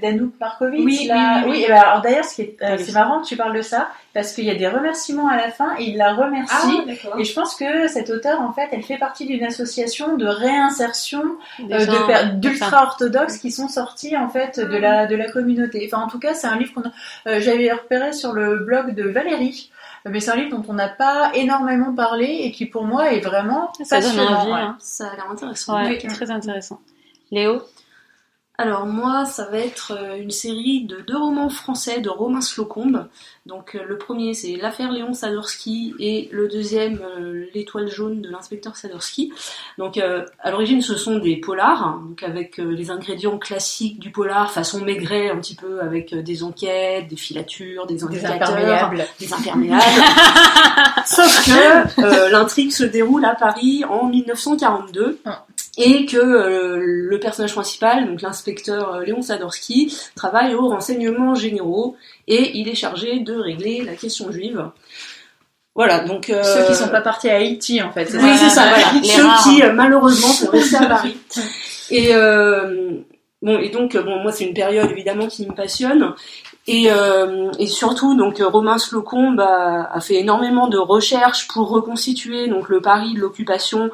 [0.00, 0.84] d'Anouk Markovitch.
[0.84, 1.42] Oui, là.
[1.44, 1.64] oui, oui.
[1.68, 1.72] oui.
[1.72, 4.50] alors d'ailleurs, ce qui est, c'est marrant que tu parles de ça parce qu'il y
[4.50, 6.80] a des remerciements à la fin et il la remercie.
[6.84, 10.26] Ah, et je pense que cette auteure, en fait, elle fait partie d'une association de
[10.26, 11.22] réinsertion
[11.60, 15.88] euh, d'ultra orthodoxes qui sont sortis en fait de la de la communauté.
[15.90, 16.82] Enfin, en tout cas, c'est un livre qu'on
[17.26, 19.70] euh, j'avais repéré sur le blog de Valérie.
[20.04, 23.20] Mais c'est un livre dont on n'a pas énormément parlé et qui pour moi est
[23.20, 24.24] vraiment ça passionnant.
[24.24, 24.76] Donne envie, hein.
[24.80, 25.80] Ça a l'air intéressant.
[25.80, 26.80] Ouais, très intéressant.
[27.30, 27.62] Léo?
[28.58, 33.08] Alors moi, ça va être euh, une série de deux romans français de Romain Slocombe.
[33.44, 38.30] Donc euh, le premier c'est l'affaire Léon Sadorski et le deuxième euh, l'étoile jaune de
[38.30, 39.32] l'inspecteur Sadorski.
[39.78, 44.52] Donc à l'origine ce sont des polars, hein, donc avec les ingrédients classiques du polar,
[44.52, 49.82] façon maigret un petit peu avec des enquêtes, des filatures, des indicateurs, des imperméables.
[51.06, 55.18] Sauf que l'intrigue se déroule à Paris en 1942
[55.78, 61.96] et que euh, le personnage principal, donc l'inspecteur euh, Léon Sadorski, travaille aux renseignements généraux
[62.28, 64.64] et il est chargé de régler la question juive.
[65.74, 66.42] Voilà, donc euh...
[66.42, 68.08] ceux qui sont pas partis à Haïti en fait.
[68.14, 68.68] Oui, c'est ça.
[68.68, 69.02] Voilà.
[69.02, 71.16] ceux qui euh, malheureusement sont restés à Paris.
[71.90, 72.14] Et
[73.42, 76.14] bon, et donc bon, moi c'est une période évidemment qui me passionne.
[76.66, 76.88] Et,
[77.58, 82.80] et surtout, donc Romain Slocombe a, a, fait énormément de recherches pour reconstituer donc le
[82.80, 83.90] Paris de l'occupation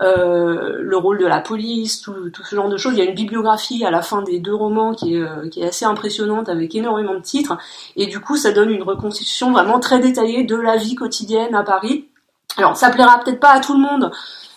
[0.00, 2.92] euh, le rôle de la police, tout, ce genre de choses.
[2.94, 5.60] Il y a une bibliographie à la fin des deux romans qui est, euh, qui
[5.60, 7.58] est assez impressionnante avec énormément de titres.
[7.96, 11.64] Et du coup, ça donne une reconstitution vraiment très détaillée de la vie quotidienne à
[11.64, 12.08] Paris.
[12.56, 14.10] Alors, ça plaira peut-être pas à tout le monde,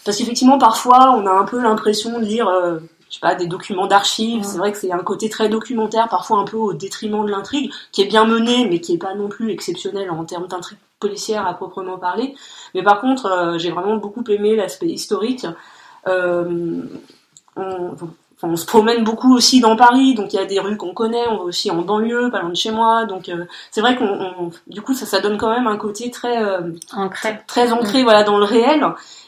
[0.05, 2.79] parce qu'effectivement, parfois, on a un peu l'impression de lire, euh,
[3.11, 4.43] je sais pas, des documents d'archives.
[4.43, 7.69] C'est vrai que c'est un côté très documentaire, parfois un peu au détriment de l'intrigue,
[7.91, 11.45] qui est bien menée, mais qui est pas non plus exceptionnel en termes d'intrigue policière
[11.45, 12.35] à proprement parler.
[12.73, 15.45] Mais par contre, euh, j'ai vraiment beaucoup aimé l'aspect historique.
[16.07, 16.83] Euh,
[17.57, 21.27] on, se promène beaucoup aussi dans Paris, donc il y a des rues qu'on connaît,
[21.27, 24.51] on va aussi en banlieue, pas loin de chez moi, donc euh, c'est vrai qu'on,
[24.65, 26.39] du coup, ça, ça donne quand même un côté très
[26.91, 28.03] ancré, très, ancré, mm.
[28.03, 28.83] voilà, dans le réel.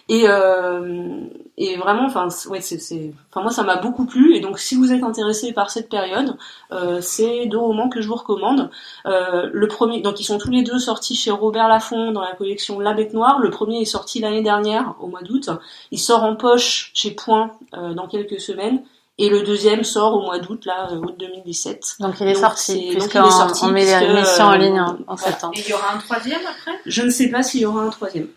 [0.10, 1.22] Et, euh,
[1.58, 4.36] et vraiment, enfin, ouais, c'est, c'est, enfin moi ça m'a beaucoup plu.
[4.36, 6.36] Et donc si vous êtes intéressé par cette période,
[6.74, 8.70] euh, c'est deux romans que je vous recommande.
[9.06, 12.34] Euh, le premier, donc ils sont tous les deux sortis chez Robert Laffont dans la
[12.34, 13.40] collection La Bête Noire.
[13.40, 15.50] Le premier est sorti l'année dernière au mois d'août.
[15.92, 18.84] Il sort en poche chez Point euh, dans quelques semaines.
[19.20, 21.98] Et le deuxième sort au mois d'août, là, euh, août 2017.
[22.00, 24.46] Donc il est Donc, sorti, c'est- donc, puisqu'on il est sorti, on met puisque, l'émission
[24.46, 25.18] en euh, ligne en, en voilà.
[25.22, 25.54] septembre.
[25.56, 26.72] Et il y aura un troisième après?
[26.88, 28.28] Je ne sais pas s'il y aura un troisième.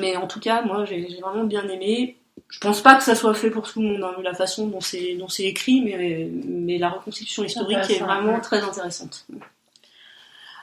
[0.00, 2.16] Mais en tout cas, moi, j'ai vraiment bien aimé.
[2.48, 4.80] Je pense pas que ça soit fait pour tout le monde, hein, la façon dont
[4.80, 9.26] c'est écrit, mais, mais la reconstitution historique est vraiment très intéressante.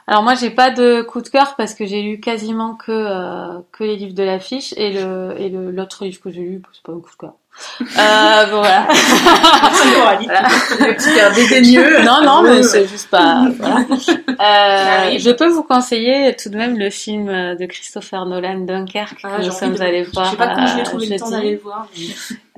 [0.08, 3.58] Alors moi j'ai pas de coup de cœur parce que j'ai lu quasiment que euh,
[3.72, 6.82] que les livres de l'affiche et le et le l'autre livre que j'ai lu c'est
[6.82, 7.32] pas un coup de cœur.
[7.98, 8.86] Euh, bon, voilà.
[10.26, 10.42] Voilà.
[10.80, 12.02] Le petit air dédaigneux.
[12.04, 13.46] non non Ouais, mais c'est juste pas.
[13.58, 13.86] voilà.
[14.38, 15.20] Euh, arrive.
[15.22, 17.26] je peux vous conseiller tout de même le film
[17.56, 20.30] de Christopher Nolan Dunkerque Ah, que j'ai nous sommes de- allés Je voir.
[20.30, 21.36] sais pas comment je vais trouver le temps jeudi.
[21.38, 21.88] d'aller le voir.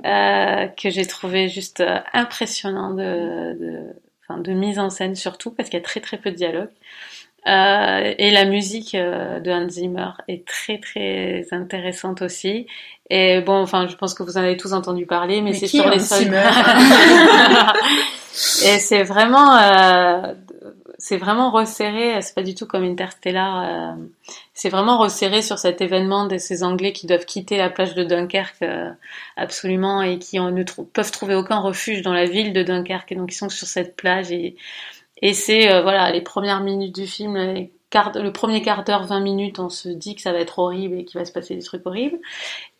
[0.03, 3.79] mais- que j'ai trouvé juste euh, impressionnant de, de,
[4.27, 6.69] enfin, de mise en scène surtout parce qu'il y a très très peu de dialogue.
[7.49, 12.67] Euh, et la musique euh, de Hans Zimmer est très très intéressante aussi.
[13.09, 15.67] Et bon, enfin, je pense que vous en avez tous entendu parler, mais, Mais c'est
[15.67, 16.17] sur est les Hans sols.
[16.19, 16.43] Zimmer
[18.65, 20.33] et c'est vraiment, euh,
[20.97, 22.21] c'est vraiment resserré.
[22.21, 23.95] C'est pas du tout comme Interstellar.
[23.97, 24.01] euh,
[24.53, 28.03] c'est vraiment resserré sur cet événement de ces Anglais qui doivent quitter la plage de
[28.03, 28.63] Dunkerque
[29.37, 33.15] absolument et qui en- ne peuvent trouver aucun refuge dans la ville de Dunkerque et
[33.15, 34.55] donc ils sont sur cette plage et
[35.21, 39.59] et c'est euh, voilà les premières minutes du film le premier quart d'heure 20 minutes
[39.59, 41.85] on se dit que ça va être horrible et qu'il va se passer des trucs
[41.85, 42.19] horribles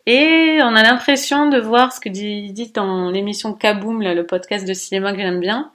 [0.06, 4.24] et on a l'impression de voir ce que dit, dit dans l'émission Kaboom là, le
[4.24, 5.70] podcast de cinéma que j'aime bien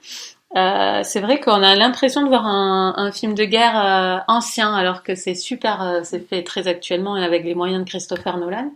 [0.56, 4.74] euh, c'est vrai qu'on a l'impression de voir un, un film de guerre euh, ancien,
[4.74, 8.38] alors que c'est super, euh, c'est fait très actuellement et avec les moyens de Christopher
[8.38, 8.72] Nolan.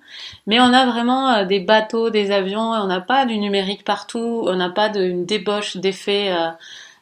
[0.47, 4.45] Mais on a vraiment euh, des bateaux, des avions, on n'a pas du numérique partout,
[4.47, 6.30] on n'a pas d'une débauche d'effets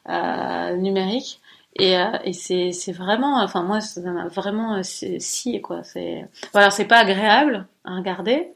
[0.08, 1.40] euh, numériques.
[1.80, 5.82] Et, euh, et c'est c'est vraiment, enfin moi ça m'a vraiment euh, scié quoi.
[5.84, 8.48] C'est voilà, c'est pas agréable à regarder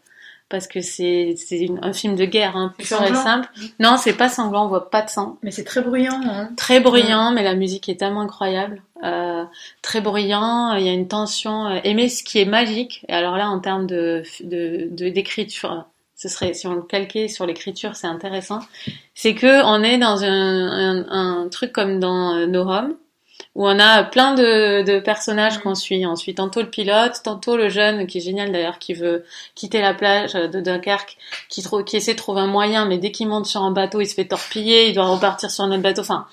[0.49, 3.49] parce que c'est c'est une- un film de guerre, hein, pur et simple.
[3.79, 6.21] Non, c'est pas sanglant, on voit pas de sang Mais c'est très bruyant.
[6.25, 6.51] Hein.
[6.57, 8.83] très bruyant, mais la musique est tellement incroyable.
[9.05, 9.45] Euh,
[9.83, 11.71] très bruyant, il y a une tension.
[11.85, 15.87] Et mais ce qui est magique, et alors là en termes de de de- d'écriture,
[16.23, 18.61] ce serait si on le calquait sur l'écriture, c'est intéressant.
[19.13, 22.95] C'est que on est dans un, un, un truc comme dans euh, No Home,
[23.57, 26.07] où on a plein de, de personnages qu'on suit.
[26.07, 29.25] On suit tantôt le pilote, tantôt le jeune, qui est génial d'ailleurs, qui veut
[29.57, 31.17] quitter la plage de Dunkerque,
[31.49, 34.07] qui, qui essaie de trouver un moyen, mais dès qu'il monte sur un bateau, il
[34.07, 36.03] se fait torpiller, il doit repartir sur un autre bateau.
[36.03, 36.27] Enfin,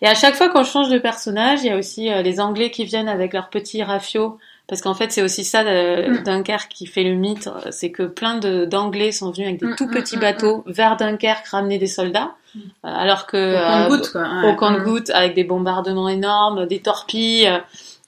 [0.00, 2.70] et à chaque fois qu'on change de personnage, il y a aussi euh, les Anglais
[2.70, 4.38] qui viennent avec leurs petits rafios.
[4.66, 6.22] Parce qu'en fait, c'est aussi ça de, Mm.
[6.24, 9.66] Dunkerque qui fait le mythe, euh, c'est que plein de d'Anglais sont venus avec des
[9.66, 13.88] Mm, tout mm, petits bateaux vers Dunkerque ramener des soldats, euh, alors que Au euh,
[13.88, 14.56] compte-gouttes, ouais.
[14.56, 17.58] compte-gouttes avec des bombardements énormes, des torpilles euh,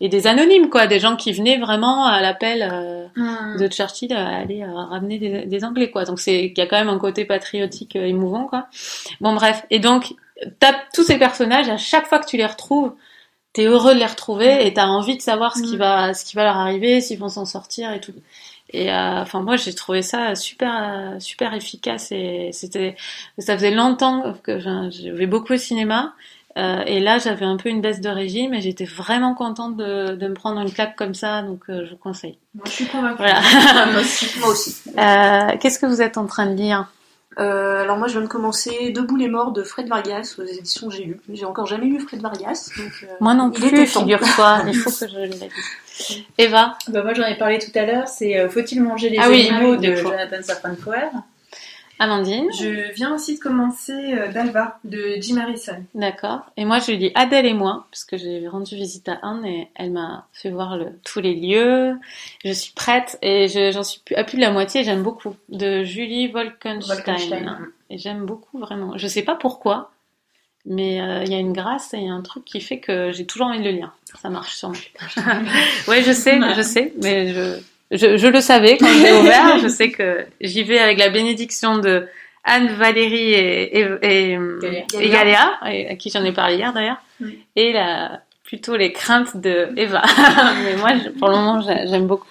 [0.00, 3.56] et des anonymes quoi, des gens qui venaient vraiment à l'appel euh, Mm.
[3.58, 6.04] de Churchill à aller euh, ramener des, des Anglais quoi.
[6.04, 8.66] Donc c'est il y a quand même un côté patriotique euh, émouvant quoi.
[9.22, 10.14] Bon bref, et donc
[10.58, 12.92] tape tous ces personnages à chaque fois que tu les retrouves,
[13.56, 15.78] t'es heureux de les retrouver et t'as envie de savoir ce qui Mm.
[15.78, 18.12] va ce qui va leur arriver, s'ils vont s'en sortir et tout.
[18.70, 22.96] Et euh, enfin moi j'ai trouvé ça super super efficace et c'était
[23.38, 26.12] ça faisait longtemps que je, je vais beaucoup au cinéma
[26.58, 30.16] euh, et là j'avais un peu une baisse de régime et j'étais vraiment contente de,
[30.16, 32.38] de me prendre une claque comme ça donc euh, je vous conseille.
[32.56, 33.18] Moi, je suis convaincue.
[33.18, 33.40] Voilà.
[33.92, 34.26] moi aussi.
[34.40, 34.74] Moi aussi.
[34.98, 36.88] Euh, Qu'est-ce que vous êtes en train de lire?
[37.38, 40.88] Euh, alors moi je viens de commencer Debout les morts de Fred Vargas aux éditions
[40.88, 41.20] J'ai lu.
[41.32, 42.70] J'ai encore jamais lu Fred Vargas.
[42.78, 44.62] Donc, euh, Moi non plus, figure-toi.
[44.66, 45.44] Il faut que je le lise.
[46.38, 46.76] Eva?
[46.88, 48.08] Bah, moi, j'en ai parlé tout à l'heure.
[48.08, 49.96] C'est euh, Faut-il manger les Ah oui, animaux ah oui, de.
[49.96, 51.10] Jonathan Safran Foer.
[51.98, 55.82] Amandine Je viens aussi de commencer euh, Dalva de Jim Harrison.
[55.94, 56.40] D'accord.
[56.56, 59.68] Et moi, je lis Adèle et moi, parce que j'ai rendu visite à Anne et
[59.74, 61.96] elle m'a fait voir le, tous les lieux.
[62.44, 64.84] Je suis prête et je- j'en suis plus- à plus de la moitié.
[64.84, 65.34] J'aime beaucoup.
[65.48, 66.94] De Julie Wolkenstein.
[66.94, 67.58] Wolkenstein.
[67.90, 68.98] Et j'aime beaucoup, vraiment.
[68.98, 69.90] Je sais pas pourquoi,
[70.66, 73.46] mais euh, il y a une grâce et un truc qui fait que j'ai toujours
[73.46, 73.92] envie de le lire.
[74.20, 74.78] Ça marche sur moi.
[75.88, 77.58] ouais, je sais, je sais, mais je,
[77.90, 79.58] je, je le savais quand j'ai ouvert.
[79.58, 82.06] Je sais que j'y vais avec la bénédiction de
[82.44, 84.84] Anne, Valérie et, et, et, Galéa.
[85.00, 87.28] et Galéa, et à qui j'en ai parlé hier d'ailleurs, Mm.
[87.56, 90.02] et la, plutôt les craintes de Eva.
[90.64, 92.26] mais moi, pour le moment, j'ai- j'aime beaucoup.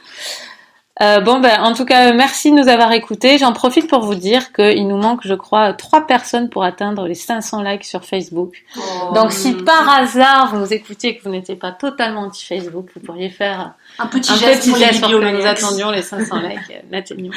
[1.01, 3.37] Euh, bon, ben, en tout cas, merci de nous avoir écoutés.
[3.37, 7.15] J'en profite pour vous dire qu'il nous manque, je crois, trois personnes pour atteindre les
[7.15, 8.63] 500 likes sur Facebook.
[8.77, 9.13] Oh.
[9.13, 13.01] Donc, si par hasard vous nous écoutiez et que vous n'étiez pas totalement anti-Facebook, vous
[13.01, 16.01] pourriez faire un petit un geste petit pour les geste pour que nous attendions les
[16.01, 16.59] 500 likes.
[16.69, 17.31] euh.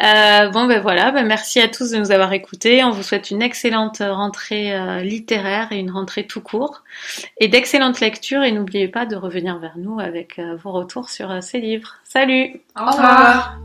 [0.00, 2.84] Euh, bon, ben voilà, ben merci à tous de nous avoir écoutés.
[2.84, 6.82] On vous souhaite une excellente rentrée euh, littéraire et une rentrée tout court.
[7.38, 8.42] Et d'excellentes lectures.
[8.42, 11.96] Et n'oubliez pas de revenir vers nous avec euh, vos retours sur euh, ces livres.
[12.04, 13.58] Salut Au revoir.